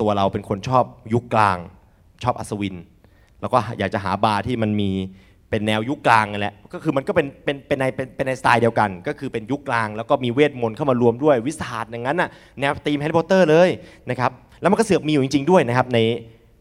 [0.00, 1.58] ตัวเราเป็นคนชอบยุคกลาง
[2.22, 2.76] ชอบอัศวิน
[3.40, 4.90] แล้วก็อยากจะหาบาร์ที่มันมี
[5.50, 12.28] เป็นแนวยุคกลางนั่นแหละก็คือมันก็เป็นเป็นเป็นในเป็นเป็นในสไตล์เดียวกัน ก็คือเป็นยุคกลาง แล้วก็มีเวทมนต์เข้ามารวมด้วย wizard อย่างนั้นน่ะ
[12.60, 13.68] แนวธีมแฮร์รี่พอตเตอร์เลย
[14.10, 15.98] นะครับแล้วมันก็เสือกมีอยู่จริง ๆด้วยนะครับใน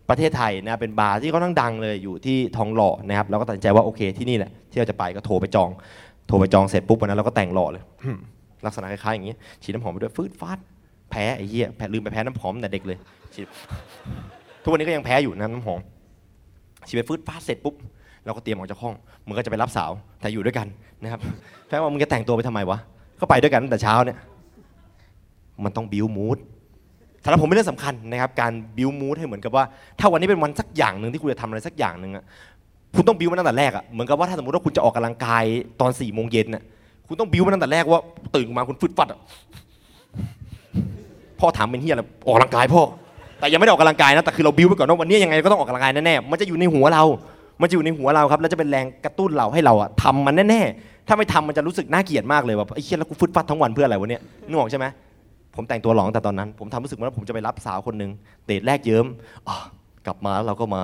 [0.09, 5.69] ประเทศไทยนะเป็นบาร์ที่เขาตั้งดังเลยอยู่ที่ทองหล่อนะครับเราก็ตัดใจว่าโอเคที่นี่แหละที่เราจะไปก็โทรไปจอง
[6.27, 7.83] โทรไปจองเสร็จปุ๊บวันนั้นเราก็แต่งหล่อเลย
[8.65, 10.59] ลักษณะคล้ายๆอย่างนี้ฉีดน้ำหอมไปด้วยฟืดฟาด
[11.11, 12.97] แพ้ไอ้เหี้ยแพ้ลืมไปแพ้น้ำหอมแต่เด็กเลย
[13.35, 13.47] ฉีด
[14.63, 15.79] ทุกวันนี้ก็ยังแพ้อยู่นะน้ำหอม
[16.87, 17.75] ฉีดไปฟืดฟาดเสร็จปุ๊บ
[18.25, 18.95] เราก็เตรียมออกจากห้อง
[19.27, 20.67] มึงก็จะไปรับสาวแต่อยู่ด้วยกัน
[21.03, 21.19] นะครับ
[21.67, 22.77] แฟนว่ามึงจะแต่งตัวไปทำไมวะ
[23.19, 24.17] ก็ไปด้วยกันตั้งแต่เช้าเนี่ย
[25.63, 26.37] มันต้องบิวมูด
[27.23, 29.63] สำหรับผมเป็นเรื่องสำคัญนะครับการบิวมูดให้เหมือนกับว่า
[29.99, 32.23] ถ้าวันนี้เป็นวันสักอย่างหนึ่งที่คุณจะทำอะไรสักอย่างหนึ่งอะ
[32.95, 35.43] คุณต้องบิวมันตั้งแต่แรกอะเหมือนกับว่าถ้าสมมติว่าคุณจะออกกำลังกาย
[35.81, 36.63] ตอนสี่โมงเย็นน่ะ
[37.07, 37.99] คุณต้องบิ้วมันตั้งแต่แรกว่า
[38.35, 39.19] ตื่นมาคุณฟึดฟัดอะ
[41.39, 42.81] พ่อถามเป็นเฮียอะไรออกกำลังกายพ่อ
[43.39, 47.03] แต่ยังไม่ได้ออกกำลังกายนะแต่คือเราบิ้วไปก่อนว่าวันนี้ยังไงก็ต้องออกกำลังกายแน่ๆมันจะอยู่ในหัวเรา
[47.61, 54.85] มันจะอยู่ในหัวเราครับแล้วจะเป็นแรงกระตุ้นเราให้เราอะทำมันแน่ๆถ้าไม่ทำมันจะรู้สึกน่าเกลียดมากเลยแบบไอ้เฮียแล้วกูฟึดฟัดทั้งวันเพื่ออะไรวะเนี่ยนึกออกใช่ไหม
[55.55, 58.11] ผมแต่งตัวหลองแต่ตอนนั้น ผมทำรู้สึกว่าผมจะไปรับสาวคนหนึ่ง
[58.45, 59.05] เดทแรกเยิ้ม
[60.05, 60.81] กลับมาแล้วเราก็มา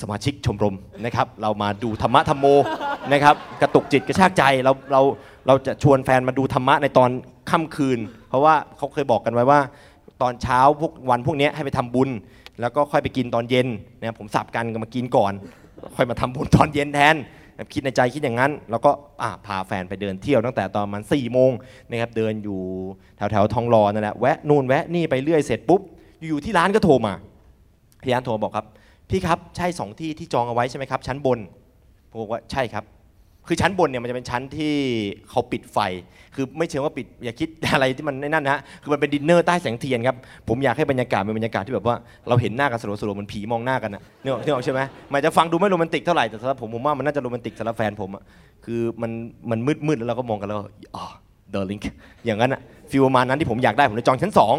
[0.00, 2.46] สมาชิกชมรมนะครับ เรามาดูธรรมะธรรมโม
[3.08, 5.02] นะครับกระตุกจิตกระชากใจเราเรา
[5.46, 7.10] เราจะชวนแฟนมาดูธรรมะในตอน
[7.50, 9.60] ค่ำคืน เพราะว่าเขาเคยบอกกันไว้ว่า
[10.22, 12.10] ตอนเช้าพวกวันพวกเนี้ยให้ไปทำบุญ
[12.60, 13.66] แล้วก็ค่อยไปกินตอนเย็น
[13.98, 15.32] นะครับผมสับกันก็มากินก่อน
[15.96, 17.16] ค่อยมาทำบุญตอนเย็นแทน
[17.74, 18.90] คิดในใจคิดอย่างนั้น แล้วก็
[19.46, 21.50] พาแฟนไปเดินเที่ยวตั้งแต่ตอนมัน4ี่โมง
[21.90, 22.60] นะครับเดินอยู่
[23.16, 25.80] แถวแถวทองหล่อนั่นแหละแวะนู่นแวะนี่ไปเรื่อยเสร็จปุ๊บ
[26.28, 27.14] อยู่ที่ร้านก็โทรมา
[28.02, 28.66] พี่ร้านโทรมาบอกครับ
[29.10, 31.38] พี่ครับใช่สองที่ที่จองเอาไว้ใช่ไหมครับ ชั้นบน
[32.10, 32.84] ผมบอกว่าใช่ครับ
[33.46, 34.74] คือชั้นบนเนี่ยมันจะเป็นชั้นที่
[35.30, 35.78] เขาปิดไฟ
[36.34, 40.16] คือไม่เชิงว่าปิดอย่าคิดอะไรที่มันนั่นนะฮะคือมันเป็นดินเนอร์ใต้แสงเทียนครับ
[40.48, 41.96] ผมอยากให้บรรยากาศเป็นบรรยากาศที่แบบว่า
[42.28, 44.80] เราเห็นหน้ากันสลัวๆเหมือนผีมองหน้ากันนะเนี่ยนึกออกใช่ไหม
[45.12, 48.22] มันจะฟังดูไม่โรแมนติกเท่าไหร่แต่สำหรับผมผมว่ามันน่าจะโรแมนติกสำหรับแฟนผมอะ
[48.64, 49.10] คือมัน
[49.50, 50.58] มันมืดๆแล้วเราก็มองกันแล้ว
[50.96, 51.04] อ๋อ
[51.50, 51.78] darling
[52.26, 52.60] อย่างนั้นอะ
[52.90, 54.54] feel ประมาณนั้นที่ผมอยากได้ผมเลยจองชั้นสอง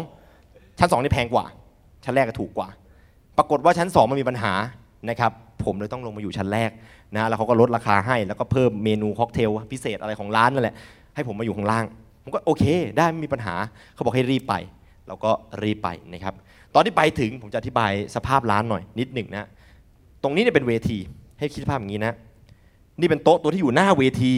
[0.78, 1.44] ชั้นสองนี่แพงกว่า
[2.04, 2.68] ชั้นแรกก็ถูกกว่า
[3.38, 4.52] ปรากฏว่าชั้น 2 มันมีปัญหา
[5.08, 5.32] นะครับ
[5.64, 6.70] ผมเลยต้องลงมาอยู่ชั้นแรก
[7.14, 10.74] นะแล้วเขาก็ลดราคาให้แล้วก็เพิ่มเมนูค็อกเทลพิเศษอะไรของร้านนั่นแหละ
[11.14, 11.84] ให้ผมมาอยู่ข้างล่าง
[12.22, 12.64] ผมก็โอเค
[12.96, 13.54] ได้ไม่มีปัญหา
[13.94, 14.54] เขาบอกให้รีบไป
[15.08, 15.30] เราก็
[15.62, 16.34] รีบไปนะครับ
[16.74, 19.48] ตอนที่ไปถึงผมจะอธิบายสภาพร้านหน่อยนิดหนึ่งนะ
[20.22, 20.98] ตรงนี้เนี่ยเป็นเวที
[21.38, 22.14] ให้คิดภาพอย่างนี้นะ
[23.00, 24.32] นี่เป็นโต๊ะตัวที่อยู่หน้าเวที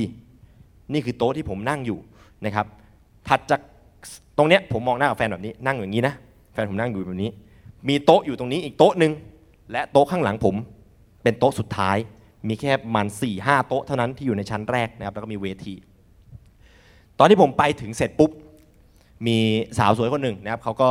[0.92, 1.98] นี่คือโต๊ะที่ผมนั่งอยู่
[2.44, 2.66] นะครับ
[3.28, 3.60] ถัดจาก
[4.38, 6.14] ตรงเนี้ยผมมองหน้ากับแฟนแบบนี้นั่งอย่างนี้นะ
[6.52, 7.30] แฟนผมนั่งอยู่แบบนี้
[7.88, 9.12] มีโต๊ะอยู่ตรงนี้อีกโต๊ะหนึ่ง
[9.72, 10.54] และโต๊ะข้างหลังผม
[11.22, 11.96] เป็นโต๊ะสุดท้าย
[12.48, 15.74] มีแค่ประมัน4ี่ห้าโต๊ะเท่านั้นที่อยู่ในชั้นแรกนะครับ แล้วก็มีเวที
[17.18, 18.30] ตอนที่ผมไปถึงเสร็จปุ๊บ
[19.26, 19.38] มี
[19.78, 20.90] สาวสวยคนหนึ่งนะครับเขาก็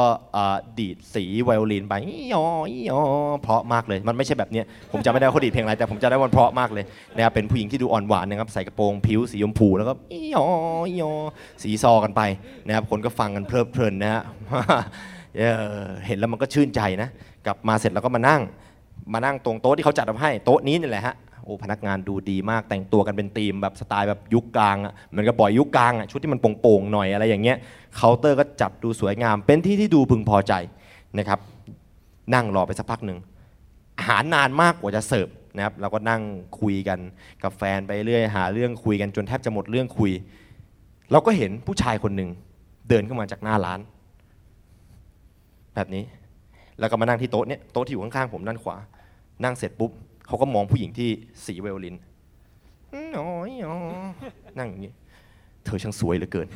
[0.80, 3.00] ดีดสีไวโอลินไปอียออียอ
[3.42, 10.46] เพราะมากเลย มันไม่ใช่แบบนี้ผมจำไม่ได้ว่าเขาดีดเพลงอะไร แต่ผมจำได้ว่ามันเพราะมากเลยนะครับเป็นผู้หญิงที่ดูอ่อนหวานนะครับ ใส่กระโปรงผิวสีชมพูแล้วก็อียอ
[10.90, 11.12] อียอ
[11.64, 12.22] สีซอกันไป
[12.68, 14.24] นะครับคนก็ฟังกันเพลิดเพลินนะฮะ
[15.38, 15.44] เอ
[15.82, 17.10] อเห็นแล้วมันก็ชื่นใจนะ
[17.46, 18.42] กลับมาเสร็จแล้วก็มานั่ง
[19.14, 27.58] มานั่งตรงโต๊ะที่เขาจัดเอาให้โต๊ะนี้นี่แหละฮะโอ้พนักงานดูดีมากแต่งตัวกันเป็นธีมแบบสไตล์แบบยุคกลางอะเหมือนกับปล่อยยุคกลางอะชุดที่มันโป่งๆหน่อยอะไรอย่างเงี้ย
[27.96, 30.54] เคาน์เตอร์ก็จัดดูสวยงาม เป็นที่ที่ดูพึงพอใจ
[31.18, 31.40] นะครับ
[32.34, 33.20] นั่งรอไปสักพักหนึ่ง
[33.98, 36.22] อาหารนานมากกว่าจะเสิร์ฟนะครับเราก็นั่ง
[36.60, 37.00] คุยกัน
[37.44, 40.12] กับแฟนไปเรื่อยหาเรื่องคุยกันจนแทบจะหมดเรื่องคุย
[41.12, 42.30] เราก็เห็นผู้ชายคนหนึ่ง
[42.90, 43.80] เดินเข้ามาจากหน้าร้าน
[45.76, 46.04] แบบนี้
[46.80, 48.76] แล้วก็มานั่งที่โต๊ะเนี่ยโต๊ะที่อยู่ข้างๆผมด้านขวา
[49.44, 49.92] นั่งเสร็จปุ๊บ
[50.28, 51.10] เขาก็มองผู้หญิงที่
[51.46, 51.96] สีไวโอลิน
[53.18, 53.50] น้อย
[54.60, 54.94] นั่งอย่างนี้
[55.66, 56.48] เธอช่างสวยเหลือเกิน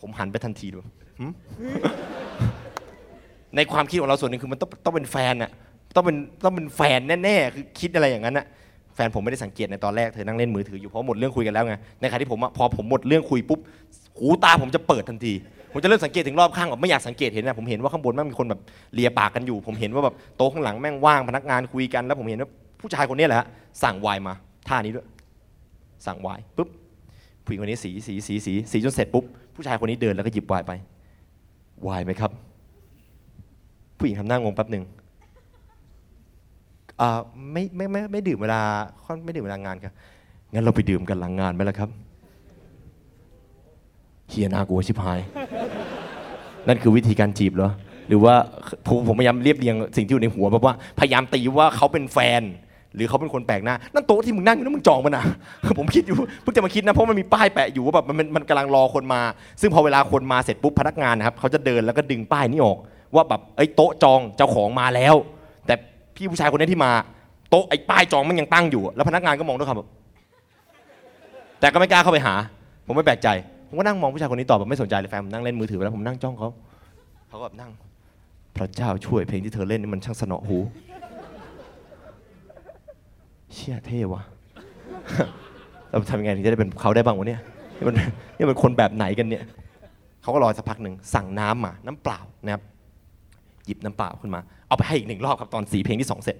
[0.00, 0.78] ผมหันไปทันทีดู
[3.56, 5.50] ในความคิดของเราส่วนหนึ่งคือมันต้องต้องเป็นแฟนน่ะ
[5.94, 8.46] ต้องเป็นต้องเป็นแฟนแน่ๆคือคิดอะไรอย่างนั้นน่ะ
[8.94, 13.60] แฟนผมไม่ได้สังเกตในตอนแรกเธอนั่งเล่นมือถืออยู่เพราะหมดเรื่องคุยกันแล้วไงในขณะที่ผมอะพอผมหมดเรื่องคุยปุ๊บ
[14.18, 15.32] หูตาผมจะเปิดทันที
[15.72, 18.60] ผมจะเริ่มสังเกตถึงรอบข้างแบบไม่อยากสังเกตเห็นนะผมเห็นว่าข้างบนแม่งมีคนแบบ
[18.94, 22.48] เลียปากกันอยู่ ผมเห็นว่าแบบโต๊ะข้างหลังแม่งว่างพนักงานคุยกันแล้วผมเห็นว่า
[22.80, 23.46] ผู้ชายคนนี้แหละฮะ
[23.82, 24.34] สั่งไวน์มา
[24.68, 25.06] ท่านี้ด้วย
[26.06, 26.68] สั่งไวน์ปุ๊บ
[27.44, 30.72] ผู้หญิงคนนี้สีสีสีสีสีจนเสร็จปุ๊บผู้ชายคนนี้เดินแล้วก็หยิบไวน์ไป
[31.84, 32.30] ไวน์ไหมครับ
[33.98, 34.84] ผู้หญิงทำหน้างงแป๊บหนึ่ง
[37.00, 37.20] อ่า
[37.52, 38.60] ไม่ไม่ไม่ไม่ดื่มเวลา
[39.04, 39.92] ค่อนไม่ดื่มเวลางานครับ
[40.52, 41.90] งั้นเราไปดื่มกันหลังงานไหมล่ะครับ
[44.30, 45.20] เฮียน่ากลัวชิบหาย
[46.68, 47.70] นั่นคือวิธีการจีบเหรอ
[48.08, 48.34] หรือว่า
[48.86, 52.42] ผมผมพยายามเรียบเรียงสิ่งที่อยู่ในหัวแบบว่าพยายามตีว่าเขาเป็นแฟน
[52.94, 55.24] หรือเขาเป็นคนแปลกหน้า นั่นโต๊ะที่มึงนั่งอยู่นั่นมึงจองมันนะ
[55.78, 59.20] ผมคิดอยู่เพิ่งจะมาคิดนะเพราะมันมีป้ายแปะอยู่ว่าแบบมันมันมันกำลังรอคนมา
[59.60, 62.78] ซึ่งพอเวลาคนมาเสร็จปุ๊บพนักงานนะครับเขาจะเดินแล้วก็ดึงป้ายนี้ออก
[63.14, 65.14] ว่าแบบเอ้โต๊ะจองเจ้าของมาแล้ว
[65.66, 65.74] แต่
[66.14, 66.92] พี่ผู้ชายคนนี้ที่มา
[67.50, 69.88] โต๊ะไอ้ป้ายจองมันยังตั้งอยู่ แล้วพนักงานก็มองด้วยครับแบบ
[71.60, 72.34] แต่ก็ไม่กล้าเข้าไปหา
[72.86, 73.28] ผมไม่แปลกใจ
[73.70, 76.48] ผมก็นั่งมองผู้ชายคนนี้ต่อแบบไม่สนใจเลยแฟนผมนั่งเล่นมือถือไปแล้วผมนั่งจ้องเขา
[77.28, 77.70] เขาก็แบบนั่ง
[78.56, 80.58] พระเจ้าช่วยเพลงที่เธอเล่นนี่มันช่างสนอหู
[83.52, 84.22] เชี่ยเท่วะ
[85.90, 87.40] เราทำยังไงถึงจะได้เป็นเขาได้บ้างวะเนี่ย
[87.78, 87.94] นี่มัน
[88.36, 89.42] นี่มันคนแบบไหนกันเนี่ย
[90.22, 92.62] เขาก็รอสักพักหนึ่งสั่งน้ำมาน้ำเปล่านะครับ
[93.66, 96.36] หยิบน้ำเปล่าขึ้นมา เอาไปให้อีกหนึ่งรอบครับตอนสีเพลงที่สองเสร็จ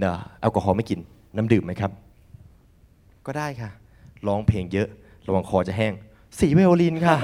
[0.00, 0.98] เอ่อแอลกอฮอล์ไม่กิน
[1.36, 1.90] น้ำดื่มไหมครับ
[3.26, 3.70] ก็ได้ค่ะ
[4.26, 4.88] ร้องเพลงเยอะ
[5.26, 5.92] ระวังคอจะแห้ง
[6.40, 7.16] สีไวโอลินค่ะ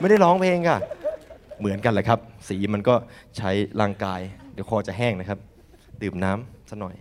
[0.00, 0.78] ไม่ได้ร้องเพลงค่ะ
[1.60, 2.94] เหมือนกันแหละครับ สีมันก็
[3.36, 4.20] ใช้ร่างกาย
[4.52, 5.38] เดี๋ยวคอจะแห้งนะครับ
[6.02, 6.94] ดื่มน้ำสักหน่อย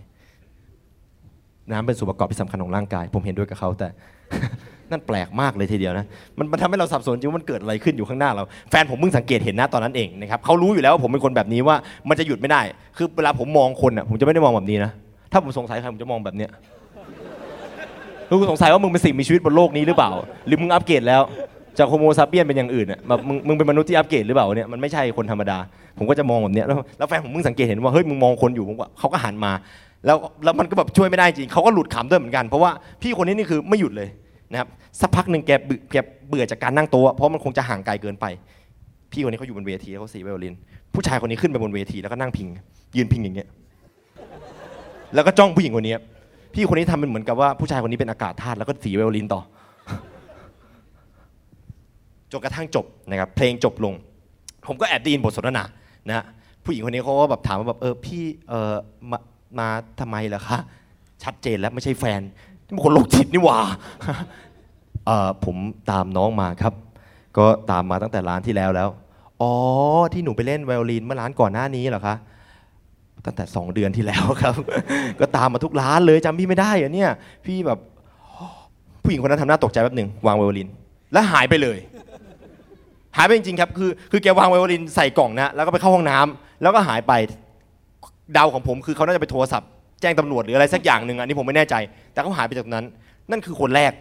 [1.71, 3.87] น้ำเป็นส่วนประกอบที่สำคัญของร่างกาย ผมเห็นด้วยกับเขาแต่
[4.91, 6.05] นั่นแปลกมากเลยทีเดียวนะ
[6.37, 11.75] มันมันทำให้เราสับสนจริงว่ามันเกิดอะไรขึ้นอยู่ข้างหน้าเรา แฟนผมเพิ่งสังเกตเห็นนะตอนนั้นเองนะครับเขารู้อยู่แล้วว่าผมเป็นคนแบบนี้ว่า
[12.09, 12.61] มันจะหยุดไม่ได้
[12.97, 14.91] คือเวลาผมมองคนอะผมจะไม่ได้มองแบบนี้นะ
[15.31, 16.49] ถ้าผมสงสัยใครผมจะมองแบบเนี้ย
[18.29, 20.11] คือกูสงสัยว่ามึงเป็นสิ่งมีชีวิตบนโลกนี้หรือเปล่า
[20.47, 21.21] หรือมึงอัปเกรดแล้ว
[21.77, 25.57] จากโฮโมซาเปียนเป็นอย่างอื่นอะแบบมึงมึงเป็นมนุษย์ที่อัปเกรดหรือเปล่าเนี่ยมันไม่ใช่คนธรรมดา
[25.97, 29.51] ผมก็จะมองแบบเนี้ยแล้วแล้วแฟนผมเพิ่งสังเกตเห็นว่าเฮ้ยมึงมองคนอยู่ผมก็เขาก็หันมา
[30.05, 34.09] แล้วแล้วมันก็แบบช่วยไม่ได้จริงเขาก็หลุดขำด้วยเหมือนกันเพราะว่าพี่คนนี้นี่คือไม่หยุดเลย
[34.51, 34.67] นะครับ
[35.01, 35.95] สักพักหนึ่งแกเบื่อแก
[36.29, 38.25] เบื่อจากการนั่งโต๊ะเพราะมันคงจะห่างไกลเกินไป
[39.11, 40.55] พี่คนนี้เขาอยู่บนเวทีเขาสีไวโอลิน
[40.93, 42.47] ผู้ชายคนนี้ขึ้นไปบนเวทีแล้วก็นั่งพิง
[42.97, 43.47] ยืนพิงอย่างเงี้ย
[45.13, 45.95] แล้วก็จ้องผู้หญิงคนนี้
[46.55, 49.41] พี่คนนี้ทำเป็นเหมือนกับว่าผู้ชายคนนี้เป็นอากาศธาตุแล้วก็สีไวโอลินต่อ
[52.31, 53.93] จนกระทั่งจบนะครับเพลงจบลง
[54.67, 55.63] ผมก็แอบได้ยินบทสนทนา
[56.07, 56.25] นะ
[56.63, 58.73] ผู้หญิงคนนี้เขาก็แบบถามว่าแบบเออพี่เออ
[59.11, 59.17] มา
[59.59, 59.67] มา
[59.99, 60.57] ทำไมเหรอคะ
[61.23, 62.21] ชัดเจนแล้วไม่ใช่แฟน
[62.65, 63.59] นี่มันคนโรคจิตนี่หว่า
[65.05, 65.55] เออผม
[65.91, 66.73] ตามน้องมาครับ
[67.37, 68.89] ก็ตามมาตั้งแต่ร้านที่แล้วแล้ว
[69.41, 69.53] อ๋อ
[70.13, 72.15] ที่หนูไปเล่นไวโอลินเมื่อร้านก่อนหน้านี้เหรอคะ
[73.25, 74.55] ตั้งแต่ 2 เดือนที่แล้วครับ
[75.19, 77.11] ก็ตามมาทุกร้านเลยจำพี่ไม่ได้เหรอเนี่ย
[77.45, 77.79] พี่แบบ
[79.03, 80.69] ผู้หญิงคนนั้นทำหน้าตกใจแป๊บหนึ่งวางไวโอลิน
[81.13, 81.77] แล้วหายไปเลย
[83.17, 87.13] หายไปจริงๆครับ คือคือแกวางไวโอลินใส่กล่องนะแล้วก็ไปเข้าห้องน้ำแล้วก็หายไป
[88.33, 89.69] เดาของผมคือเขาน่าจะไปโทรศัพท์
[90.01, 91.75] แจ้งตำรวจหรืออะไรสักอย่างหนึ่งอันนี้ผมไม่แน่ใจ
[92.11, 92.83] แต่เขาหายไปจากนั้น
[93.31, 93.91] นั่นคือคนแรก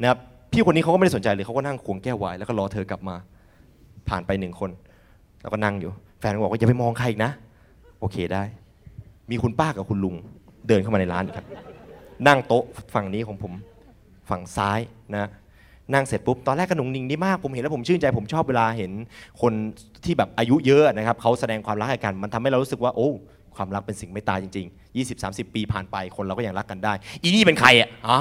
[0.00, 0.18] นะครับ
[0.52, 3.16] พี่คนนี้เขาก็ไม่ได้สนใจเลยเขาก็นั่งควงแก้วไวน์แล้วก็รอเธอกลับมา
[4.08, 4.70] ผ่านไปหนึ่งคน
[5.42, 5.90] แล้วก็นั่งอยู่
[6.20, 7.32] แฟนก็บอกว่าอย่าไปมองใครอีกนะ
[8.00, 8.42] โอเคได้
[9.30, 10.16] มีคุณป้ากับคุณลุง
[10.68, 11.46] เดินเข้ามาในร้านครับ
[12.26, 12.64] นั่งโต๊ะ
[12.94, 13.52] ฝั่งนี้ของผม
[14.30, 14.80] ฝั่งซ้าย
[15.14, 15.28] นะ
[15.94, 18.92] นั่งเสร็จปุ๊บ ตอนแรกกระหนุ่งนิ่งดีมาก ผมเห็นแล้วผมชื่นใจ ผมชอบเวลาเห็น
[19.42, 19.52] คน
[20.04, 23.10] ที่แบบอายุเยอะนะครับเขาแสดงความรักให้กัน มันทำให้เรารู้สึกว่า โอ้
[23.56, 24.96] ความรักเป็นสิ่งไม่ตายจริง ๆ
[25.46, 28.18] 20-30 ปีผ่านไปคนเราก็ยังรักกันได้ อีนี่เป็นใครอะอ่า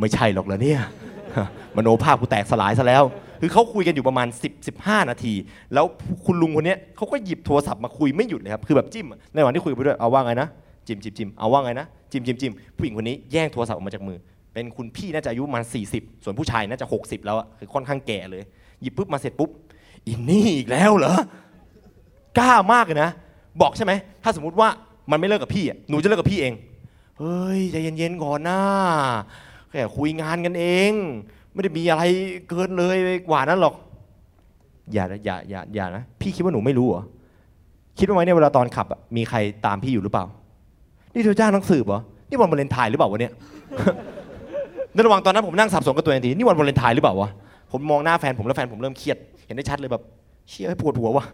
[0.00, 0.80] ไม่ใช่หรอกเหรอเนี่ย
[1.76, 3.04] มโนภาพกูแตกสลายซะแล้ว
[3.40, 5.34] คือเขาคุยกันอยู่ประมาณ 10 15 นาที
[5.74, 5.86] แล้ว
[6.24, 10.48] คุณลุงคนนี้เขาก็หยิบโทรศัพท์มาคุยไม่หยุดเลยครับ คือแบบจิ้ม ในระหว่างที่คุยไปด้วย เอาว่าไงนะ
[10.86, 14.18] จิ้มจิ้มจิ้มเอาว่าไงนะ จิ้มจิ้มจิ้มผู้หญิงคนนี้แย่งโทรศัพท์ออกมาจากมือ
[14.52, 18.42] เป็นคุณพี่น่าจะอายุประมาณ40 ส่วนผู้ชายน่าจะ 60 แล้วอะคือค่อนข้างแก่เลย
[18.82, 19.50] หยิบปุ๊บมาเสร็จปุ๊บ
[20.06, 21.16] อินนี่อีกแล้วเหรอ
[22.38, 23.10] กล้ามากเลยนะ
[23.60, 24.68] บอกใช่ไหม ถ้าสมมติว่า
[25.10, 26.52] มันไม่เลิกกับพี่หนูจะเลิกกับพี่เอง
[27.18, 28.58] เฮ้ยใจเย็นๆก่อนนะ
[29.70, 30.92] แค่คุยงานกันเอง
[31.52, 32.02] ไม่ได้มีอะไร
[32.48, 33.74] เกินเลยไปกว่านั้นหรอก
[34.92, 37.02] อย่านะอย่าอย่าอย่านะ พี่คิดว่าหนูไม่รู้เหรอ
[37.98, 40.24] คิดว่าไหมเนี่ยเวลาตอนขับมีใครตามพี่อยู่หรือเปล่า
[41.14, 43.32] นี่เธอจ้างนักสืบเหรอ นี่วันวาเลนไทน์หรือเปล่าวะเนี่ย
[44.94, 47.30] ในระหว่างตอนนั้นผมนั่งสับสนกับตัวเองทีนี่วันวาเลนไทน์หรือเปล่าวะ
[47.72, 50.02] ผมมองหน้าแฟนผมแล้วแฟนผมเริ่มเครียด เห็นได้ชัดเลยแบบ
[50.48, 51.24] เชี่ยให้ปวดหัววะ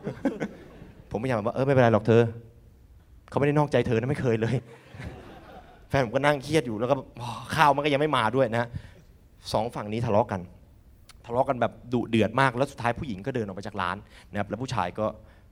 [1.10, 2.22] ผมพยายามแบบว่าเออไม่เป็นไรหรอกเธอ
[3.30, 4.54] เขาไม่ได้นอกใจเธอนะไม่เคยเลย
[5.92, 6.94] แฟนผมก็นั่งเครียดอยู่แล้วก็
[7.54, 8.68] ข้าวมันก็ยังไม่มาด้วยนะ
[9.52, 10.40] สองฝั่งนี้ทะเลาะกัน
[11.26, 13.96] ทะเลาะกันแบบดุเดือดมากแล้วสุดท้ายผู้หญิงก็เดินออกไปจากร้าน
[14.30, 15.06] นะครับแล้วผู้ชายก็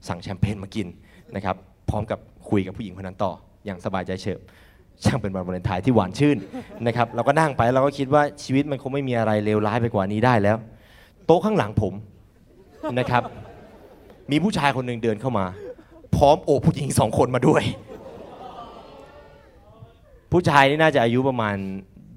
[0.07, 0.87] สั่งแชมเปญมากิน
[1.35, 1.55] นะครับ
[1.89, 3.31] พร้อมกับคุยกับผู้หญิงคนนั้นต่อ
[3.65, 4.39] อย่างสบายใจเฉิบ
[5.03, 6.37] ช่างเป็นวันวาเลนไทน์ที่หวานชื่น
[6.87, 10.57] นะครับเราก็นั่งไปเราก็คิดว่าชีวิตมันคงไม่มีอะไรเลวร้ายไปกว่านี้ได้แล้ว
[11.25, 11.93] โต๊ะข้างหลังผม
[12.99, 13.23] นะครับ
[14.31, 15.45] มีผู้ชายคนหนึ่งเดินเข้ามา
[16.15, 17.63] พร้อมโอบผู้หญิงสองคนมาด้วย
[20.31, 21.57] ผู้ชายนี่น่าจะอายุประมาณ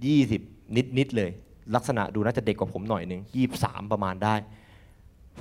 [0.09, 1.31] 20 นิดๆเลย
[1.75, 3.23] ลักษณะดูน่าจะเด็กกว่าผมหน่อยหนึ่ง
[3.57, 4.35] 23 ประมาณได้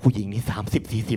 [0.01, 0.43] ผู้หญิงนี่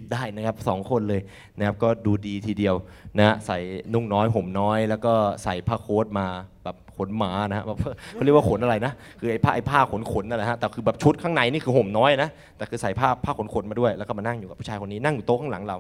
[0.03, 1.21] 30 40 ได้นะครับสองคนเลย
[1.59, 2.75] นะครับก็ดูดีทีเดียว
[3.19, 3.59] นะใส่
[3.93, 5.13] นุ่งน้อยห่มน้อย แล้วก็
[5.45, 6.27] ใส่ผ้าโค้ทมา
[6.65, 7.79] แบบขนหมานะฮะแบบ
[8.13, 15.77] เขาเรียกว่าขนอะไรนะ คือไอ้ผ้าไอ้ผ้าขนขนนั่นแหละฮะแต่คือแบบชุดข้างในนี่คือห่มน้อยนะแต่คือใส่ผ้าผ้าขนขนมาด้วย แล้วก็มานั่งอยู่กับผู้ชายคนนี้นั่งอยู่โต๊ะข้างหลังเรา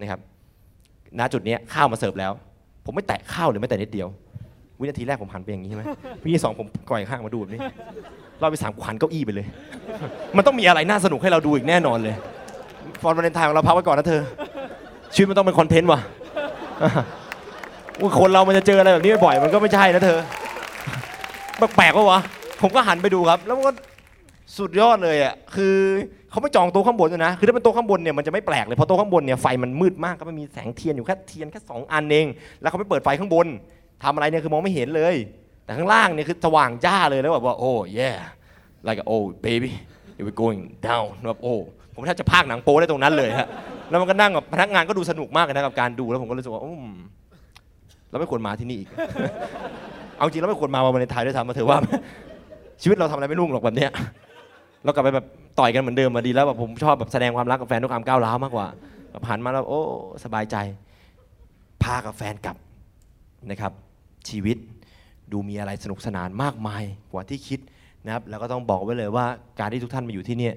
[0.00, 0.20] นะครับ
[1.18, 2.32] ณจุดนี้ข้าวมาเสิร์ฟแล้ว
[2.84, 4.08] ผมไม่แตะข้าวเลยไม่แต่นิดเดียว
[4.80, 5.82] วินาทีแรกผมหันไปอย่างนี้ใช่ไหม
[6.24, 7.60] วินาทีสองผมก่อยข้างมาดูแบบนี้
[8.40, 9.46] รอบที่สามกูหันเก้าอี้ไปเลย
[10.36, 12.14] มันต้องมีอะไรน่าสนุกให้เราดูอีกแน่นอนเลย
[13.02, 14.20] วันวาเลนไทน์ของเราพักไว้ก่อนนะเธอ
[15.14, 16.00] ชีวิตมันต้องเป็นคอนเทนต์ว่ะ
[18.20, 20.18] คนเรามันจะเจออะไรแบบนี้บ่อยมันก็ไม่ใช่นะเธอ
[21.76, 22.20] แปลกๆปะวะ
[22.60, 23.72] ผมก็หันไปดูครับ แล้วมันก็
[24.58, 25.74] สุดยอดเลยอะ คือ
[26.30, 32.26] เขาไม่จองโต๊ะข้างบนด้วยนะ คือถ้าเป็นโต๊ะข้างบนเนี่ยมันจะไม่แปลกเลย เพราะโต๊ะข้างบนเนี่ยไฟมันมืดมากก็มันมีแสงเทียนอยู่แค่เทียนแค่สองอันเอง
[32.60, 33.46] แล้วเขาไม่เปิดไฟข้างบน
[34.02, 35.14] ทำอะไรเนี่ยคือมองไม่เห็นเลย
[35.64, 38.18] แต่ข้างล่างเนี่ยคือสว่างจ้าเลยแล้วแบบว่าโอ้ yeah
[38.86, 39.70] like oh baby
[40.26, 41.54] we're going down แบบโอ้
[41.94, 43.48] ผมแทบจะพากหนังโป๊ได้ตรงนั้นเลยฮะ
[43.90, 46.92] แล้วมันก็นั่งกับพนักงานก็ดูสนุกมากนะกับการดูแล้วผมก็รู้สึกว่าอืม
[48.10, 48.88] เราไม่ควรมาที่นี่อีก
[50.16, 51.78] เอาจริงเราไม่ควรมาวันวาเลนไทน์ด้วยซ้ำมาเถอะว่า
[52.82, 53.90] ชีวิตเราทำอะไรไม่รุ่งหรอกแบบเนี้ย
[54.84, 55.26] เรากลับไปแบบ
[55.58, 58.66] ต่อยกันเหมือนเดิมมาดีแล้วแบบผมชอบแบบแสดงความรักกับแฟนด้วยความก้าวร้าวมากกว่า
[59.10, 59.80] แบบหันมาแล้วโอ้
[60.24, 60.56] สบายใจ
[61.82, 62.56] พากับแฟนกลับ
[63.50, 63.72] นะครับ
[64.30, 64.56] ชีวิต
[65.32, 67.60] ดูมีอะไรสนุกสนานมากมายกว่าที่คิด
[68.04, 69.26] นะครับแล้วก็ต้องบอกไว้เลยว่า
[69.60, 70.50] การที่ทุกท่านมาอยู่ที่นี่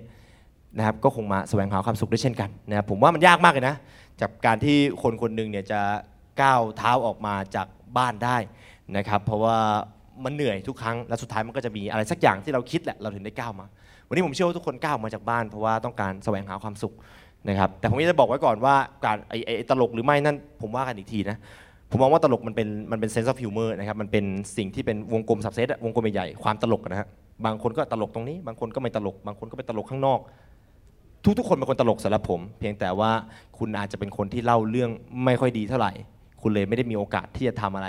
[0.78, 3.76] นะครับก็คงมาแสวงหาความสุขได้เช่นกันนะครับผมว่ามันยากมากเลยนะ
[4.22, 5.82] จากการที่คนคนหนึ่งเนี่ยจะ
[6.42, 8.38] ก้าวเท้าออกมาจากบ้านได้
[8.98, 9.58] นะครับเพราะว่า
[10.24, 13.66] มันเหนื่อยทุกครั้งและสุดท้ายมันก็จะมีอะไรสักอย่างที่เราคิดแหละเราถึงได้ก้าวมา
[14.08, 16.94] วันนี้ผมเชื่อว่าทุกคนก้าวมาจากบ้านเพราะว่าต้องการแสวงหาความสุข
[17.48, 21.38] นะครับแต่ผมอยากจะบอกไว้ก่อนว่าการไอ้ตลกหรือไม่นั่นผมว่ากันอีกทีนะ
[21.94, 24.26] ผมมองว่าตลกมันเป็นมันเป็น sense of humor นะครับมันเป็น
[24.58, 27.08] สิ่งที่เป็นวงกลม subset อะวงกลมใหญ่ๆความตลกนะฮะ
[27.46, 30.20] บางคนก็ตลกตรงนี้ บางคนก็ไม่ตลก บางคนก็ไปตลกข้างนอก
[31.38, 33.12] ทุกๆคนเป็นคนตลกสำหรับผม เพียงแต่ว่า
[33.58, 34.90] คุณอาจจะเป็นคนที่เล่าเรื่อง
[35.26, 35.92] ไม่ค่อยดีเท่าไหร่
[36.42, 37.88] คุณเลยไม่ได้มีโอกาสที่จะทำอะไร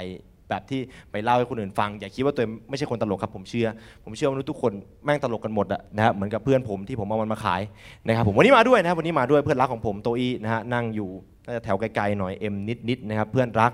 [0.54, 0.80] แบบที่
[1.12, 3.68] ไปเล่าให้คนอื่นฟัง อย่าคิดว่าตัวเองไม่ใช่คนตลกครับผมเชื่อ
[4.04, 4.72] ผมเชื่อว่ามนุษย์ทุกคน
[5.04, 7.62] แม่งตลกกันหมดอะนะฮะเหมือนกับเพื่อนผมที่ผมเอามันมาขาย
[8.06, 11.10] นะครับผมวันนี้มาด้วยนะครับวันนี้มาด้วยเพื่อนรักของผมโตอี้นะฮะนั่งอยู่
[11.44, 12.54] น่าจะแถวไกลๆหน่อยเอ็ม
[12.88, 13.72] นิดๆนะครับเพื่อนรัก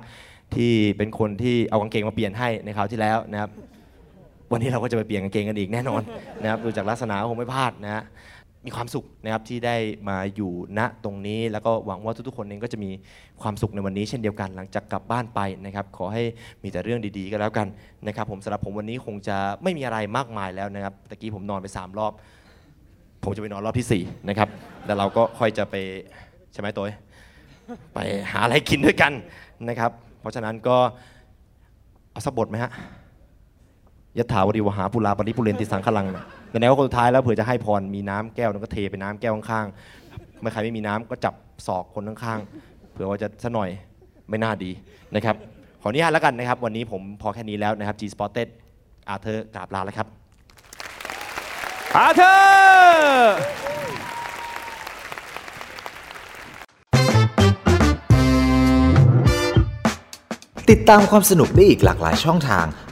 [0.55, 3.51] ที่เป็นคนที่เอากางเกงมาเปลี่ยนให้ในคราวที่แล้วนะครับ
[4.53, 6.03] วันนี้เราก็จะไปเปลี่ยนกางเกงกันอีกแน่นอน
[6.43, 8.03] นะครับดูจากลักษณะคงไม่พลาดนะฮะ
[8.67, 9.77] มีความสุขนะครับที่ได้
[10.09, 12.91] มาอยู่ณตรงนี้ แล้วก็หวังว่าทุกๆคนเองก็จะมี
[13.43, 16.23] ความสุขในวันนี้ เช่นเดียวกันหลังจากกลับบ้านไปนะครับ ขอให้
[16.63, 17.67] มีแต่เรื่องดีๆก็แล้วกัน
[18.07, 22.13] นะครับ ผมสำหรับผมวันนี้คงจะไม่มีอะไรมากมายแล้วนะครับตะกี้ผมนอนไปสามรอบ
[23.25, 24.49] ผมจะไปนอนรอบที่สี่นะครับ
[24.87, 25.75] แล้วเราก็ค่อยจะไป
[26.53, 26.87] ใช่ไหมตัว
[27.95, 27.99] ไป
[28.31, 29.13] หาอะไรกินด้วยกัน
[29.69, 30.77] นะครับ เพราะฉะนั้นก็
[32.13, 32.71] เอาสักบทไหมฮะ
[34.19, 41.35] ยะถาวริวหาปุราปริปุเรนติสังขลังเนี่ย แต่แนวคนสุดท้ายแล้วเผื่อจะให้พรมีน้ำแก้วนก็เทไปน้ำแก้วข้างๆไม่ใครไม่มีน้ำก็จับ
[41.67, 43.71] ศอกคนข้างๆเผื่อว่าจะสักหน่อย
[44.29, 44.71] ไม่น่าดี
[45.15, 45.37] นะครับ
[45.83, 48.49] ขออนุญาตแล้วกันนะครับ วันนี้ผมพอแค่นี้แล้วนะครับ G Spotted
[49.09, 50.07] อาเธอร์กราบลาแล้วครับ
[51.97, 53.35] อาเธอร์
[60.71, 62.67] ติดตามความสนุกได้อีกหลากหลายช่องทาง